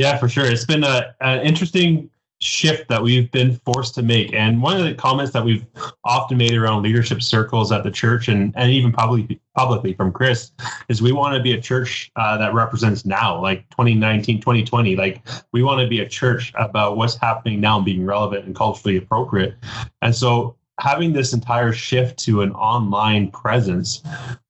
[0.00, 0.46] yeah, for sure.
[0.46, 2.08] It's been an interesting
[2.40, 4.32] shift that we've been forced to make.
[4.32, 5.66] And one of the comments that we've
[6.04, 10.52] often made around leadership circles at the church and, and even publicly, publicly from Chris
[10.88, 14.96] is we want to be a church uh, that represents now, like 2019, 2020.
[14.96, 18.56] Like we want to be a church about what's happening now and being relevant and
[18.56, 19.56] culturally appropriate.
[20.00, 24.02] And so having this entire shift to an online presence,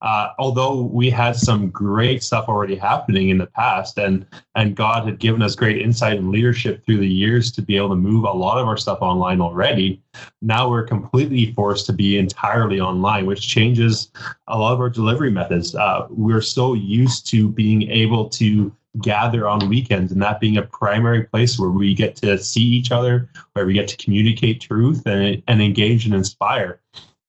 [0.02, 5.04] uh, although we had some great stuff already happening in the past, and and God
[5.06, 8.24] had given us great insight and leadership through the years to be able to move
[8.24, 10.02] a lot of our stuff online already.
[10.40, 14.10] Now we're completely forced to be entirely online, which changes
[14.48, 15.74] a lot of our delivery methods.
[15.74, 20.62] Uh, we're so used to being able to gather on weekends and that being a
[20.62, 25.06] primary place where we get to see each other, where we get to communicate truth
[25.06, 26.80] and, and engage and inspire.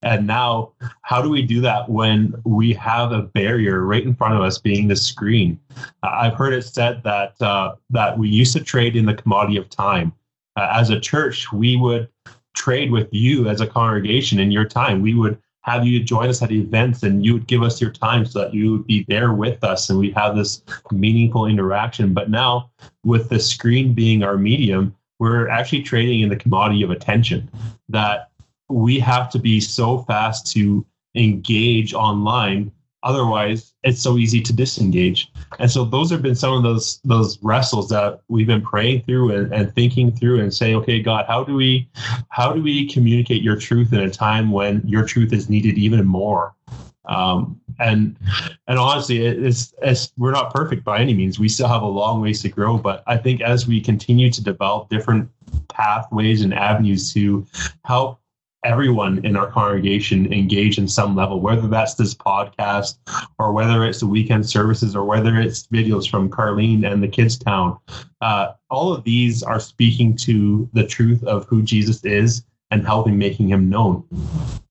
[0.04, 0.72] And now,
[1.04, 4.58] how do we do that when we have a barrier right in front of us,
[4.58, 5.60] being the screen?
[6.02, 9.70] I've heard it said that uh, that we used to trade in the commodity of
[9.70, 10.12] time.
[10.56, 12.10] Uh, as a church, we would
[12.56, 15.02] trade with you as a congregation in your time.
[15.02, 18.26] We would have you join us at events and you would give us your time
[18.26, 22.14] so that you would be there with us and we have this meaningful interaction.
[22.14, 22.72] But now,
[23.04, 27.50] with the screen being our medium, we're actually trading in the commodity of attention
[27.90, 28.32] that
[28.70, 32.72] we have to be so fast to engage online
[33.04, 35.32] Otherwise, it's so easy to disengage.
[35.60, 39.36] And so those have been some of those those wrestles that we've been praying through
[39.36, 41.90] and, and thinking through and saying, okay, God, how do we
[42.30, 46.06] how do we communicate your truth in a time when your truth is needed even
[46.06, 46.54] more?
[47.06, 48.16] Um, and
[48.68, 51.40] and honestly, it's, it's we're not perfect by any means.
[51.40, 52.78] We still have a long ways to grow.
[52.78, 55.30] But I think as we continue to develop different
[55.70, 57.46] pathways and avenues to
[57.84, 58.21] help
[58.64, 62.98] everyone in our congregation engage in some level, whether that's this podcast
[63.40, 67.38] or whether it's the weekend services or whether it's videos from Carlene and the Kids
[67.38, 67.78] Town.
[68.22, 73.18] Uh, all of these are speaking to the truth of who Jesus is and helping
[73.18, 74.04] making him known.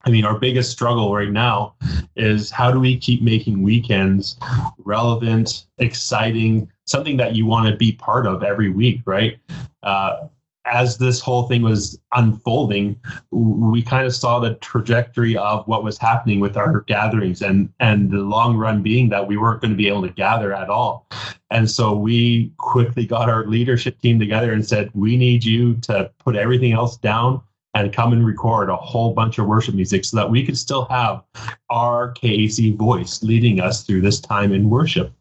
[0.05, 1.75] I mean, our biggest struggle right now
[2.17, 4.39] is how do we keep making weekends
[4.79, 9.39] relevant, exciting, something that you want to be part of every week, right?
[9.83, 10.29] Uh,
[10.67, 15.99] as this whole thing was unfolding, we kind of saw the trajectory of what was
[15.99, 19.77] happening with our gatherings and and the long run being that we weren't going to
[19.77, 21.07] be able to gather at all.
[21.51, 26.11] And so we quickly got our leadership team together and said, we need you to
[26.19, 27.43] put everything else down
[27.75, 30.87] and come and record a whole bunch of worship music so that we could still
[30.87, 31.23] have
[31.71, 35.13] our KAC voice leading us through this time in worship.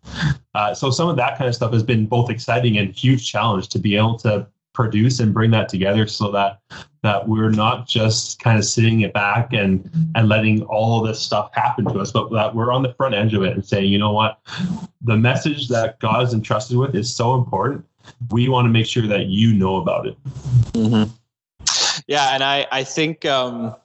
[0.56, 3.70] Uh, so some of that kind of stuff has been both exciting and huge challenge
[3.70, 6.60] to be able to produce and bring that together so that
[7.02, 11.50] that we're not just kind of sitting it back and and letting all this stuff
[11.54, 13.98] happen to us, but that we're on the front edge of it and saying, you
[13.98, 14.40] know what,
[15.02, 17.86] the message that God is entrusted with is so important.
[18.32, 20.18] We want to make sure that you know about it.
[20.74, 21.12] Mm-hmm.
[22.08, 23.76] Yeah, and I I think um,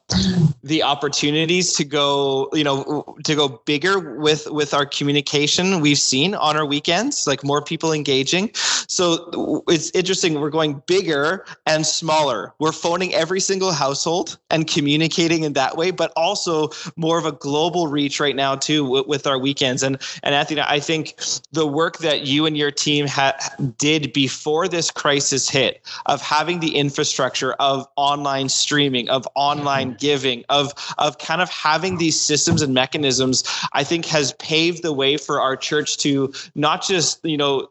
[0.62, 6.34] the opportunities to go you know to go bigger with with our communication we've seen
[6.34, 8.50] on our weekends like more people engaging.
[8.54, 12.52] So it's interesting we're going bigger and smaller.
[12.58, 17.32] We're phoning every single household and communicating in that way but also more of a
[17.32, 19.82] global reach right now too with, with our weekends.
[19.82, 21.18] And and Anthony I think
[21.52, 23.36] the work that you and your team ha-
[23.78, 30.44] did before this crisis hit of having the infrastructure of online streaming of online giving,
[30.48, 35.16] of of kind of having these systems and mechanisms, I think has paved the way
[35.16, 37.68] for our church to not just you know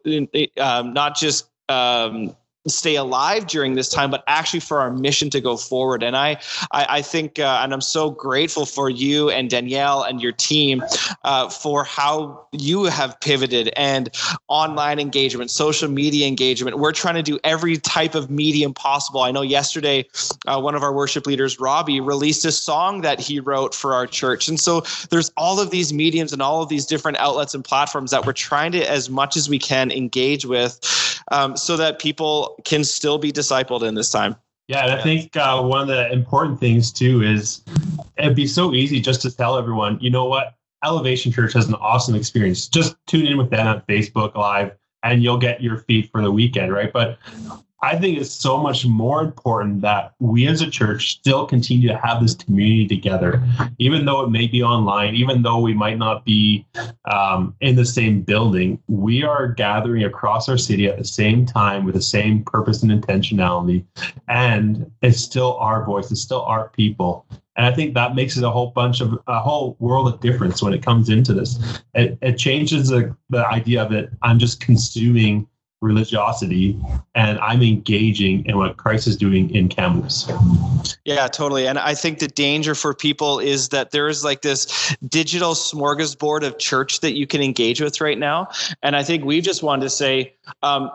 [0.58, 2.36] um, not just um,
[2.68, 6.04] stay alive during this time, but actually for our mission to go forward.
[6.04, 6.40] And I,
[6.72, 10.84] I, I think, uh, and I'm so grateful for you and Danielle and your team
[11.24, 14.10] uh, for how you have pivoted and
[14.48, 16.80] online engagement, social media engagement.
[16.80, 19.22] We're trying to do every type of medium possible.
[19.22, 20.06] I know yesterday,
[20.48, 24.08] uh, one of our worship leaders, Robbie, released a song that he wrote for our
[24.08, 24.48] church.
[24.48, 28.12] And so there's all of these mediums and all of these different outlets and platforms
[28.12, 30.80] that we're trying to, as much as we can, engage with
[31.32, 34.36] um, so that people can still be discipled in this time.
[34.68, 37.64] Yeah, and I think uh, one of the important things too is
[38.18, 41.76] it'd be so easy just to tell everyone, you know what, Elevation Church has an
[41.76, 42.68] awesome experience.
[42.68, 44.72] Just tune in with them on Facebook Live,
[45.04, 46.92] and you'll get your feed for the weekend, right?
[46.94, 47.18] But
[47.84, 51.98] I think it's so much more important that we as a church still continue to
[51.98, 53.44] have this community together,
[53.78, 56.66] even though it may be online, even though we might not be
[57.12, 58.80] um, in the same building.
[58.88, 62.92] We are gathering across our city at the same time with the same purpose and
[62.92, 63.86] intentionality.
[64.30, 67.26] And it's still our voice, it's still our people.
[67.58, 70.64] And I think that makes it a whole bunch of a whole world of difference
[70.64, 71.82] when it comes into this.
[71.94, 74.10] It, it changes the, the idea of it.
[74.22, 75.48] I'm just consuming
[75.84, 76.80] religiosity
[77.14, 80.32] and I'm engaging in what Christ is doing in Kamloops.
[81.06, 81.68] Yeah, totally.
[81.68, 86.46] And I think the danger for people is that there is like this digital smorgasbord
[86.46, 88.48] of church that you can engage with right now.
[88.82, 90.92] And I think we just wanted to say, um,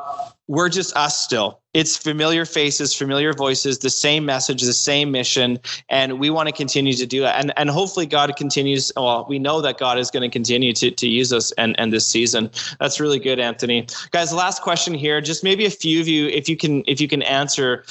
[0.46, 1.60] we're just us still.
[1.74, 6.52] It's familiar faces, familiar voices, the same message, the same mission, and we want to
[6.52, 7.38] continue to do that.
[7.38, 8.90] And and hopefully God continues.
[8.96, 11.92] Well, we know that God is going to continue to to use us and and
[11.92, 12.50] this season.
[12.80, 13.86] That's really good, Anthony.
[14.10, 15.20] Guys, last question here.
[15.20, 17.84] Just maybe a few of you, if you can if you can answer.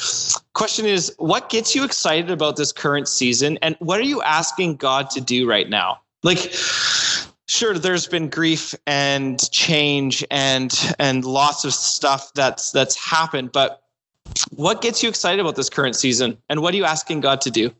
[0.53, 4.78] Question is, what gets you excited about this current season, and what are you asking
[4.78, 6.01] God to do right now?
[6.24, 6.39] Like
[7.48, 13.82] sure there's been grief and change and and lots of stuff that's that's happened but
[14.52, 17.52] what gets you excited about this current season and what are you asking god to
[17.52, 17.74] do?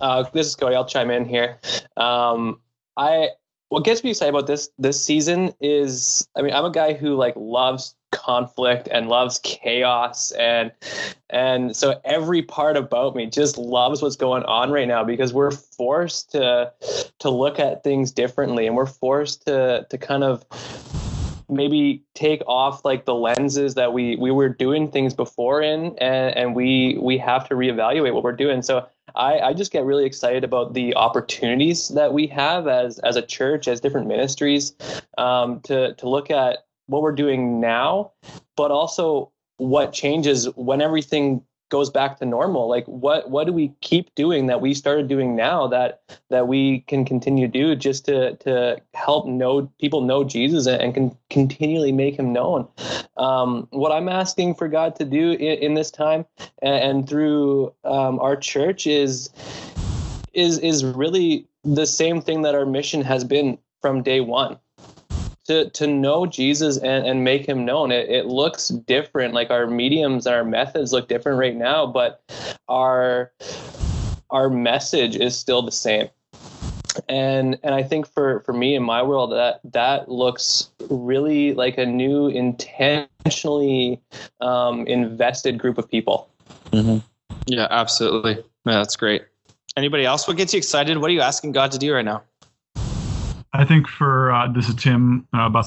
[0.00, 0.76] Uh, this is cody.
[0.76, 1.58] I'll chime in here.
[1.96, 2.60] Um,
[2.96, 3.28] i
[3.68, 7.14] what gets me excited about this this season is i mean i'm a guy who
[7.14, 10.32] like loves conflict and loves chaos.
[10.32, 10.72] And
[11.30, 15.50] and so every part about me just loves what's going on right now because we're
[15.50, 16.72] forced to
[17.18, 20.44] to look at things differently and we're forced to to kind of
[21.48, 26.36] maybe take off like the lenses that we we were doing things before in and
[26.36, 28.62] and we we have to reevaluate what we're doing.
[28.62, 33.16] So I, I just get really excited about the opportunities that we have as as
[33.16, 34.74] a church as different ministries
[35.18, 38.12] um, to to look at what we're doing now,
[38.56, 42.68] but also what changes when everything goes back to normal.
[42.68, 46.80] Like what what do we keep doing that we started doing now that that we
[46.86, 51.16] can continue to do just to to help know people know jesus and, and can
[51.30, 52.68] continually make him known?
[53.16, 56.24] Um, what i'm asking for god to do in, in this time
[56.62, 59.30] and, and through um, our church is
[60.34, 64.58] is is really the same thing that our mission has been from day one
[65.46, 67.92] to to know Jesus and, and make him known.
[67.92, 69.34] It, it looks different.
[69.34, 72.22] Like our mediums and our methods look different right now, but
[72.68, 73.32] our
[74.30, 76.08] our message is still the same.
[77.08, 81.78] And and I think for for me in my world that that looks really like
[81.78, 84.00] a new intentionally
[84.40, 86.28] um, invested group of people.
[86.72, 86.98] Mm-hmm.
[87.46, 88.36] Yeah, absolutely.
[88.64, 89.24] Yeah, that's great.
[89.76, 90.26] Anybody else?
[90.26, 90.96] What gets you excited?
[90.98, 92.22] What are you asking God to do right now?
[93.56, 95.62] I think for uh, this is Tim uh,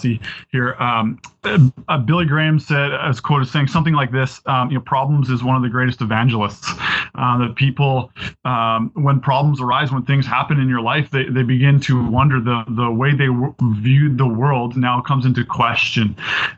[0.52, 0.76] here.
[0.76, 5.30] Um, uh, Billy Graham said, as quoted saying something like this: um, "You know, problems
[5.30, 6.70] is one of the greatest evangelists.
[7.16, 8.12] Uh, that people,
[8.46, 12.40] um, when problems arise, when things happen in your life, they, they begin to wonder
[12.40, 16.16] the the way they w- viewed the world now comes into question.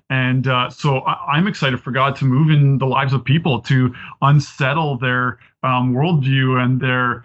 [0.10, 3.62] And uh, so I, I'm excited for God to move in the lives of people
[3.62, 7.24] to unsettle their um, worldview and their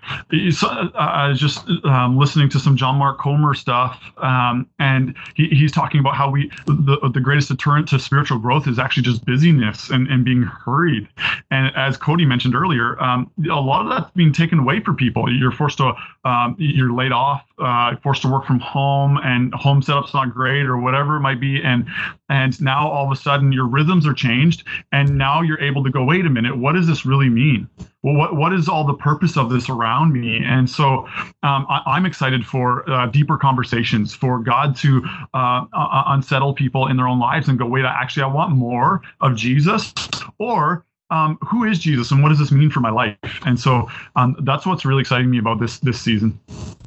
[0.62, 5.48] uh, I was just um, listening to some John Mark Comer stuff um, and he,
[5.48, 9.24] he's talking about how we the, the greatest deterrent to spiritual growth is actually just
[9.24, 11.08] busyness and, and being hurried.
[11.50, 15.32] And as Cody mentioned earlier um, a lot of that's being taken away for people.
[15.32, 19.82] You're forced to um, you're laid off uh, forced to work from home and home
[19.82, 21.86] setup's not great or whatever it might be and
[22.28, 25.90] and now all of a sudden your rhythms are changed and now you're able to
[25.90, 27.68] go wait a minute what does this really mean
[28.06, 30.40] well, what, what is all the purpose of this around me?
[30.44, 31.08] And so
[31.42, 35.02] um, I, am excited for uh, deeper conversations, for God to
[35.34, 38.52] uh, uh, unsettle people in their own lives and go, wait, I actually, I want
[38.52, 39.92] more of Jesus.
[40.38, 43.16] Or um, who is Jesus and what does this mean for my life?
[43.44, 46.38] And so um, that's what's really exciting me about this this season.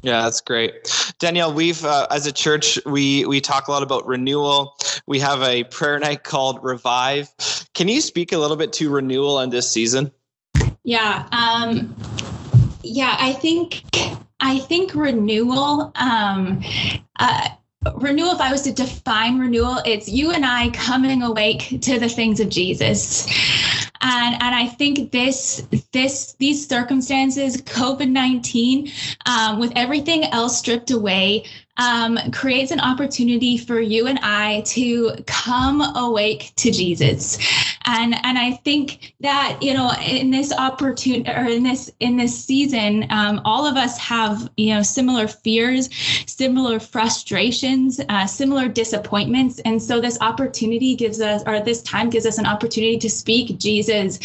[0.02, 1.52] Yeah, that's great, Danielle.
[1.52, 4.76] We've uh, as a church we we talk a lot about renewal.
[5.06, 7.32] We have a prayer night called Revive.
[7.74, 10.12] Can you speak a little bit to renewal in this season?
[10.84, 11.26] Yeah.
[11.32, 11.94] Um,
[12.82, 13.84] yeah, I think
[14.40, 15.92] I think renewal.
[15.96, 16.62] Um,
[17.18, 17.48] uh,
[17.94, 22.10] renewal if i was to define renewal it's you and i coming awake to the
[22.10, 23.26] things of jesus
[24.02, 28.92] and and i think this this these circumstances covid-19
[29.24, 31.42] um, with everything else stripped away
[31.80, 37.38] um, creates an opportunity for you and I to come awake to Jesus.
[37.92, 42.44] And and I think that you know in this opportunity or in this in this
[42.44, 45.88] season, um, all of us have you know similar fears,
[46.26, 52.26] similar frustrations, uh, similar disappointments, and so this opportunity gives us or this time gives
[52.26, 54.20] us an opportunity to speak Jesus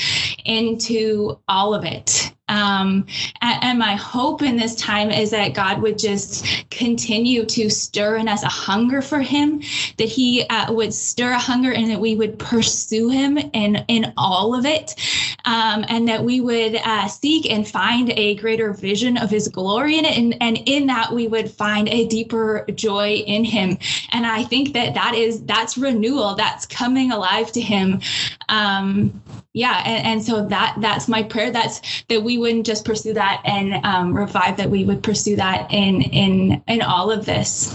[0.46, 2.35] into all of it.
[2.48, 3.08] Um,
[3.42, 8.30] and, my hope in this time is that God would just continue to stir in
[8.30, 9.62] us a hunger for Him,
[9.98, 14.14] that He uh, would stir a hunger and that we would pursue Him in, in
[14.16, 14.96] all of it,
[15.44, 19.98] um, and that we would uh, seek and find a greater vision of His glory
[19.98, 20.18] in it.
[20.18, 23.78] And, and in that, we would find a deeper joy in Him.
[24.12, 28.00] And I think that that is that's renewal, that's coming alive to Him.
[28.48, 29.22] Um,
[29.56, 31.50] yeah and, and so that that's my prayer.
[31.50, 35.72] That's that we wouldn't just pursue that and um, revive that we would pursue that
[35.72, 37.74] in in in all of this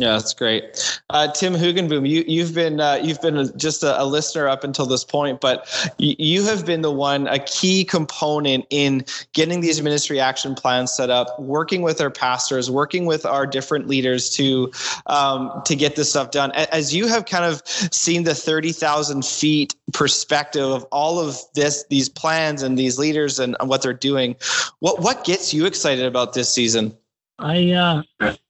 [0.00, 0.98] Yeah, that's great.
[1.10, 4.86] Uh, Tim Hugenboom, you, you've been uh, you've been just a, a, listener up until
[4.86, 9.82] this point, but you, you have been the one a key component in getting these
[9.82, 14.72] ministry action plans set up, working with our pastors, working with our different leaders to
[15.04, 16.50] um, to get this stuff done.
[16.52, 21.84] As you have kind of seen the thirty thousand feet perspective of all of this,
[21.90, 24.34] these plans and these leaders and what they're doing,
[24.78, 26.96] what what gets you excited about this season?
[27.40, 28.02] I uh,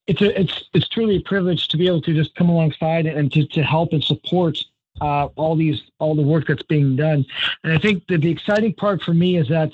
[0.06, 3.32] it's a, it's it's truly a privilege to be able to just come alongside and
[3.32, 4.58] to, to help and support
[5.00, 7.24] uh, all these all the work that's being done.
[7.62, 9.72] And I think that the exciting part for me is that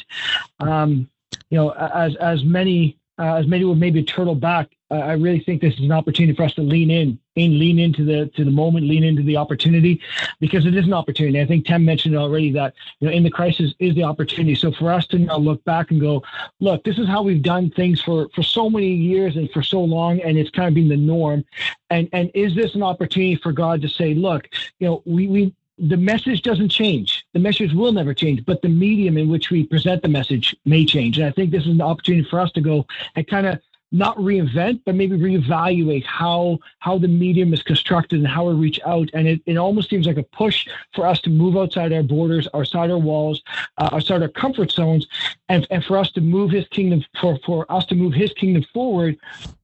[0.61, 1.09] um,
[1.51, 5.41] you know as as many uh, as many would maybe turtle back uh, I really
[5.41, 8.45] think this is an opportunity for us to lean in, in, lean into the to
[8.45, 10.01] the moment, lean into the opportunity,
[10.39, 11.41] because it is an opportunity.
[11.41, 14.55] I think Tim mentioned already that you know in the crisis is the opportunity.
[14.55, 16.23] So for us to now look back and go,
[16.61, 19.83] look, this is how we've done things for for so many years and for so
[19.83, 21.45] long, and it's kind of been the norm.
[21.91, 24.49] And and is this an opportunity for God to say, look,
[24.79, 27.27] you know, we we the message doesn't change.
[27.35, 30.87] The message will never change, but the medium in which we present the message may
[30.87, 31.19] change.
[31.19, 33.61] And I think this is an opportunity for us to go and kind of
[33.93, 38.81] not reinvent, but maybe reevaluate how how the medium is constructed and how we reach
[38.85, 39.09] out.
[39.15, 42.49] And it, it almost seems like a push for us to move outside our borders,
[42.53, 43.43] outside our walls,
[43.79, 45.07] uh, outside our comfort zones,
[45.49, 48.65] and, and for us to move his kingdom for for us to move his kingdom
[48.75, 49.17] forward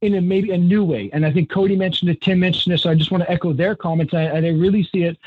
[0.02, 1.10] in a maybe a new way.
[1.12, 3.52] And I think Cody mentioned it, Tim mentioned it, so I just want to echo
[3.52, 4.12] their comments.
[4.12, 5.18] And I, and I really see it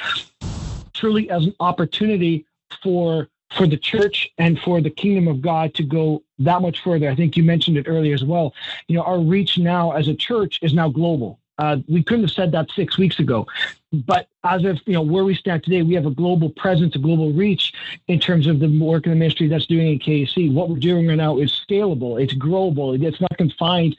[0.95, 2.45] truly as an opportunity
[2.81, 7.09] for for the church and for the kingdom of God to go that much further.
[7.09, 8.53] I think you mentioned it earlier as well.
[8.87, 11.39] You know, our reach now as a church is now global.
[11.57, 13.47] Uh, we couldn't have said that six weeks ago,
[13.91, 16.99] but as of you know where we stand today, we have a global presence, a
[16.99, 17.73] global reach
[18.07, 20.51] in terms of the work in the ministry that's doing in KAC.
[20.51, 23.95] What we're doing right now is scalable, it's growable, it's not confined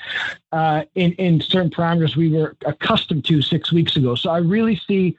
[0.52, 4.14] uh, in in certain parameters we were accustomed to six weeks ago.
[4.14, 5.16] So I really see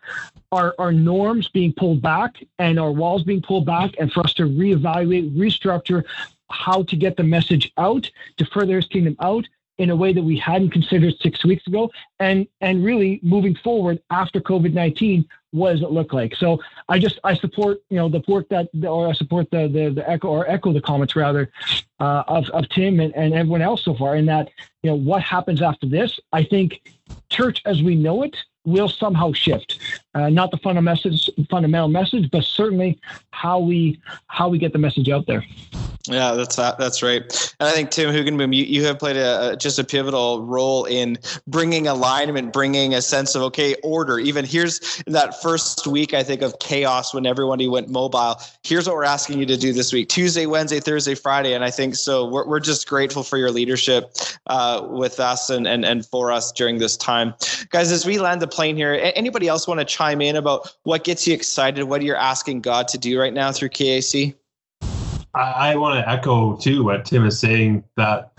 [0.52, 4.34] our, our norms being pulled back and our walls being pulled back, and for us
[4.36, 6.04] to reevaluate, restructure
[6.50, 9.46] how to get the message out to further his kingdom out
[9.78, 14.02] in a way that we hadn't considered six weeks ago and and really moving forward
[14.10, 16.60] after covid-19 what does it look like so
[16.90, 20.10] i just i support you know the work that or i support the the, the
[20.10, 21.52] echo or echo the comments rather
[22.00, 24.50] uh, of, of tim and, and everyone else so far in that
[24.84, 26.82] you know what happens after this i think
[27.30, 28.36] church as we know it
[28.68, 29.80] will somehow shift.
[30.14, 33.00] Uh, not the fundamental message, fundamental message, but certainly
[33.32, 35.44] how we how we get the message out there.
[36.10, 37.22] Yeah, that's that's right.
[37.60, 41.18] And I think Tim Hugenboom, you, you have played a, just a pivotal role in
[41.48, 44.18] bringing alignment, bringing a sense of okay order.
[44.18, 48.36] Even here's that first week, I think of chaos when everybody went mobile.
[48.64, 51.54] Here's what we're asking you to do this week: Tuesday, Wednesday, Thursday, Friday.
[51.54, 52.26] And I think so.
[52.26, 54.14] We're, we're just grateful for your leadership
[54.48, 57.34] uh, with us and, and and for us during this time,
[57.70, 57.92] guys.
[57.92, 61.28] As we land the plane here, anybody else want to chime in about what gets
[61.28, 61.84] you excited?
[61.84, 64.36] What you're asking God to do right now through KAC?
[65.38, 68.32] I, I want to echo too what Tim is saying that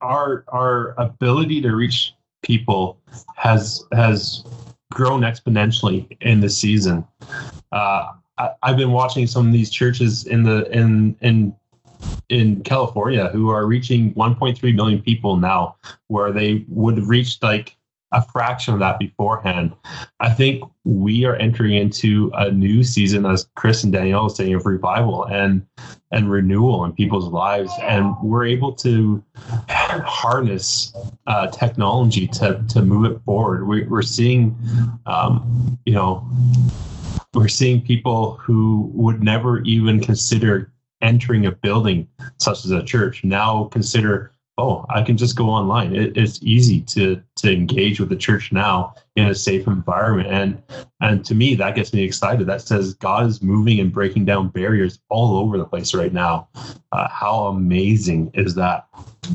[0.00, 2.98] our our ability to reach people
[3.36, 4.44] has has
[4.92, 7.04] grown exponentially in the season.
[7.72, 11.54] Uh, I, have been watching some of these churches in the in in
[12.28, 15.76] in California who are reaching 1.3 million people now,
[16.08, 17.76] where they would have reached like
[18.12, 19.74] a fraction of that beforehand.
[20.20, 24.54] I think we are entering into a new season, as Chris and Danielle are saying,
[24.54, 25.66] of revival and
[26.10, 29.22] and renewal in people's lives, and we're able to
[29.68, 30.94] harness
[31.26, 33.66] uh, technology to to move it forward.
[33.66, 34.56] We, are seeing,
[35.06, 36.28] um, you know,
[37.32, 43.24] we're seeing people who would never even consider entering a building such as a church
[43.24, 45.94] now consider oh, I can just go online.
[45.94, 50.62] It, it's easy to to engage with the church now in a safe environment, and
[51.00, 52.46] and to me that gets me excited.
[52.46, 56.48] That says God is moving and breaking down barriers all over the place right now.
[56.92, 58.86] Uh, how amazing is that?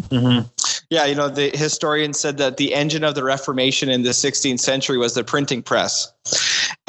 [0.10, 0.48] Mm-hmm.
[0.90, 4.60] Yeah, you know, the historian said that the engine of the Reformation in the 16th
[4.60, 6.12] century was the printing press.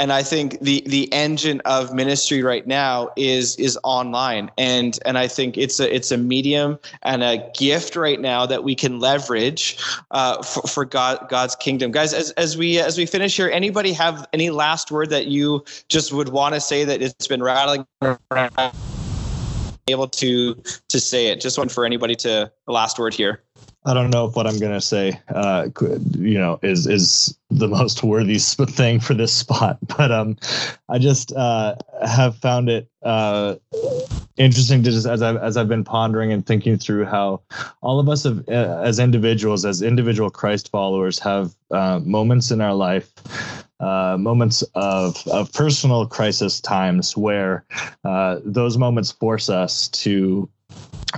[0.00, 4.50] And I think the the engine of ministry right now is is online.
[4.56, 8.64] And and I think it's a it's a medium and a gift right now that
[8.64, 9.76] we can leverage
[10.10, 11.90] uh, for, for God God's kingdom.
[11.90, 15.62] Guys, as, as we as we finish here, anybody have any last word that you
[15.90, 18.72] just would want to say that it's been rattling around
[19.86, 20.54] able to
[20.88, 21.42] to say it?
[21.42, 23.42] Just one for anybody to the last word here.
[23.86, 25.68] I don't know if what I'm going to say, uh,
[26.18, 30.36] you know, is is the most worthy thing for this spot, but um,
[30.88, 31.76] I just uh,
[32.06, 33.56] have found it uh,
[34.36, 37.40] interesting to just as I've as I've been pondering and thinking through how
[37.80, 42.60] all of us have, uh, as individuals, as individual Christ followers, have uh, moments in
[42.60, 43.10] our life.
[43.80, 47.64] Uh, moments of, of personal crisis times where
[48.04, 50.46] uh, those moments force us to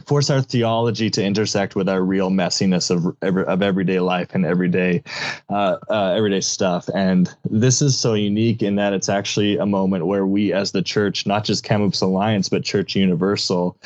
[0.07, 5.03] force our theology to intersect with our real messiness of of everyday life and everyday
[5.51, 6.89] uh, uh, everyday stuff.
[6.95, 10.83] And this is so unique in that it's actually a moment where we, as the
[10.83, 13.77] church, not just Kamloops Alliance, but Church Universal,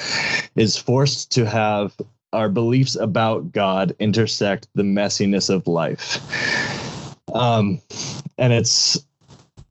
[0.55, 1.97] is forced to have
[2.33, 6.21] our beliefs about God intersect the messiness of life.
[7.35, 7.81] Um,
[8.39, 9.06] and it's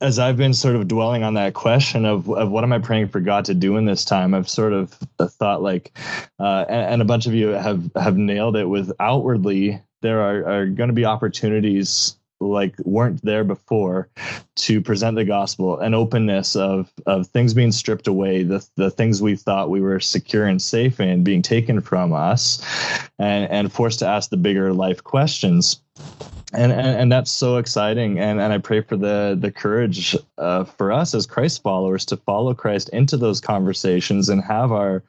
[0.06, 3.08] as I've been sort of dwelling on that question of, of what am I praying
[3.08, 5.98] for God to do in this time, I've sort of thought like,
[6.40, 10.48] uh, and, and, a bunch of you have have nailed it with outwardly there are,
[10.48, 14.10] are going to be opportunities like weren't there before
[14.56, 19.22] to present the gospel an openness of of things being stripped away the the things
[19.22, 22.62] we thought we were secure and safe in being taken from us
[23.20, 25.82] and and forced to ask the bigger life questions
[26.56, 28.20] and, and, and that's so exciting.
[28.20, 32.18] And and i pray for the the courage uh, for us as christ followers to
[32.18, 35.04] follow christ into those conversations and have our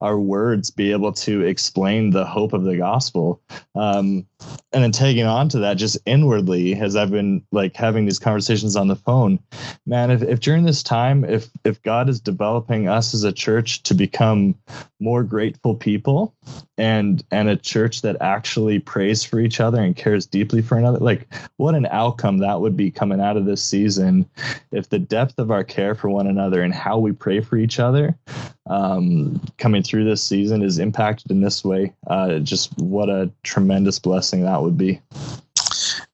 [0.00, 3.40] our words be able to explain the hope of the gospel.
[3.74, 4.26] Um,
[4.72, 8.76] and then taking on to that just inwardly as i've been like having these conversations
[8.76, 9.38] on the phone
[9.86, 13.82] man if, if during this time if if god is developing us as a church
[13.82, 14.54] to become
[15.00, 16.34] more grateful people
[16.78, 20.98] and and a church that actually prays for each other and cares deeply for another
[20.98, 24.28] like what an outcome that would be coming out of this season
[24.72, 27.80] if the depth of our care for one another and how we pray for each
[27.80, 28.16] other
[28.68, 33.98] um, coming through this season is impacted in this way uh, just what a tremendous
[33.98, 35.00] blessing that would be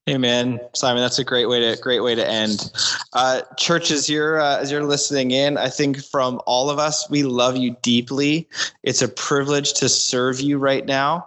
[0.08, 1.00] Amen, Simon.
[1.00, 2.72] That's a great way to great way to end.
[3.12, 7.08] Uh, church, as you're uh, as you're listening in, I think from all of us,
[7.10, 8.48] we love you deeply.
[8.82, 11.26] It's a privilege to serve you right now.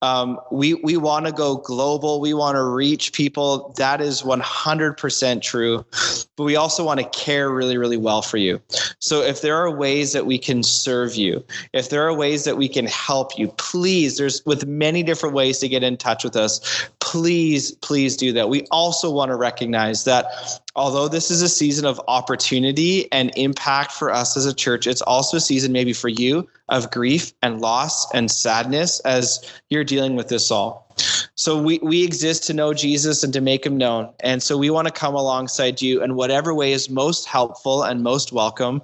[0.00, 2.20] Um, we we want to go global.
[2.20, 3.74] We want to reach people.
[3.78, 5.84] That is 100% true.
[6.36, 8.60] But we also want to care really, really well for you.
[9.00, 12.56] So if there are ways that we can serve you, if there are ways that
[12.56, 16.36] we can help you, please, there's with many different ways to get in touch with
[16.36, 16.88] us.
[17.00, 18.48] Please, please do that.
[18.48, 20.26] We also want to recognize that
[20.76, 25.02] although this is a season of opportunity and impact for us as a church, it's
[25.02, 29.40] also a season maybe for you of grief and loss and sadness as
[29.70, 30.86] you're dealing with this all.
[31.34, 34.12] So we, we exist to know Jesus and to make him known.
[34.20, 38.02] And so we want to come alongside you in whatever way is most helpful and
[38.02, 38.82] most welcome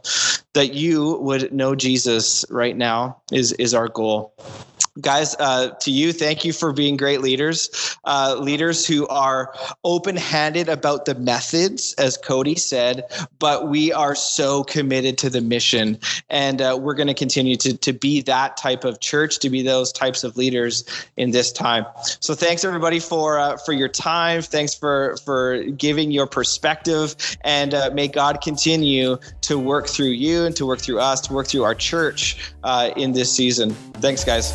[0.54, 4.34] that you would know Jesus right now is, is our goal.
[5.00, 9.52] Guys uh, to you thank you for being great leaders uh, leaders who are
[9.82, 13.02] open-handed about the methods as cody said
[13.40, 15.98] but we are so committed to the mission.
[16.30, 19.62] And uh, we're going to continue to, to be that type of church to be
[19.62, 20.84] those types of leaders
[21.16, 21.84] in this time.
[22.20, 24.42] So thanks everybody for uh, for your time.
[24.42, 27.14] Thanks for for giving your perspective.
[27.42, 31.32] And uh, may god continue to work through you and to work through us to
[31.32, 33.70] work through our church uh, in this season
[34.00, 34.52] thanks guys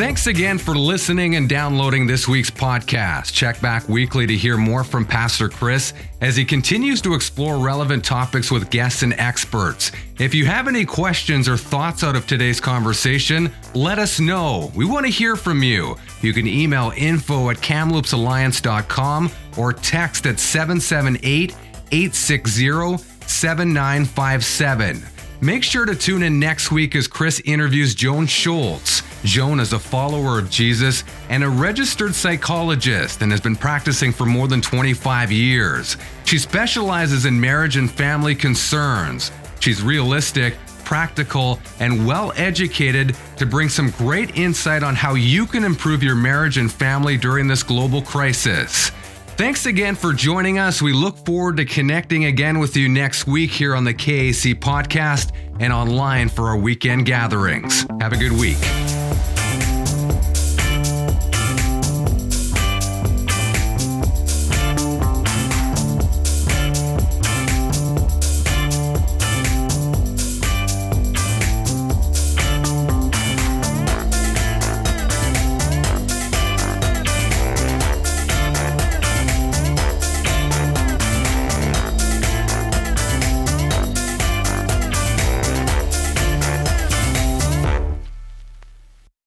[0.00, 3.34] Thanks again for listening and downloading this week's podcast.
[3.34, 8.02] Check back weekly to hear more from Pastor Chris as he continues to explore relevant
[8.02, 9.92] topics with guests and experts.
[10.18, 14.72] If you have any questions or thoughts out of today's conversation, let us know.
[14.74, 15.96] We want to hear from you.
[16.22, 21.54] You can email info at kamloopsalliance.com or text at 778
[21.92, 25.02] 860 7957.
[25.40, 29.02] Make sure to tune in next week as Chris interviews Joan Schultz.
[29.24, 34.26] Joan is a follower of Jesus and a registered psychologist and has been practicing for
[34.26, 35.96] more than 25 years.
[36.24, 39.30] She specializes in marriage and family concerns.
[39.60, 45.64] She's realistic, practical, and well educated to bring some great insight on how you can
[45.64, 48.90] improve your marriage and family during this global crisis.
[49.40, 50.82] Thanks again for joining us.
[50.82, 55.32] We look forward to connecting again with you next week here on the KAC podcast
[55.60, 57.86] and online for our weekend gatherings.
[58.02, 58.58] Have a good week.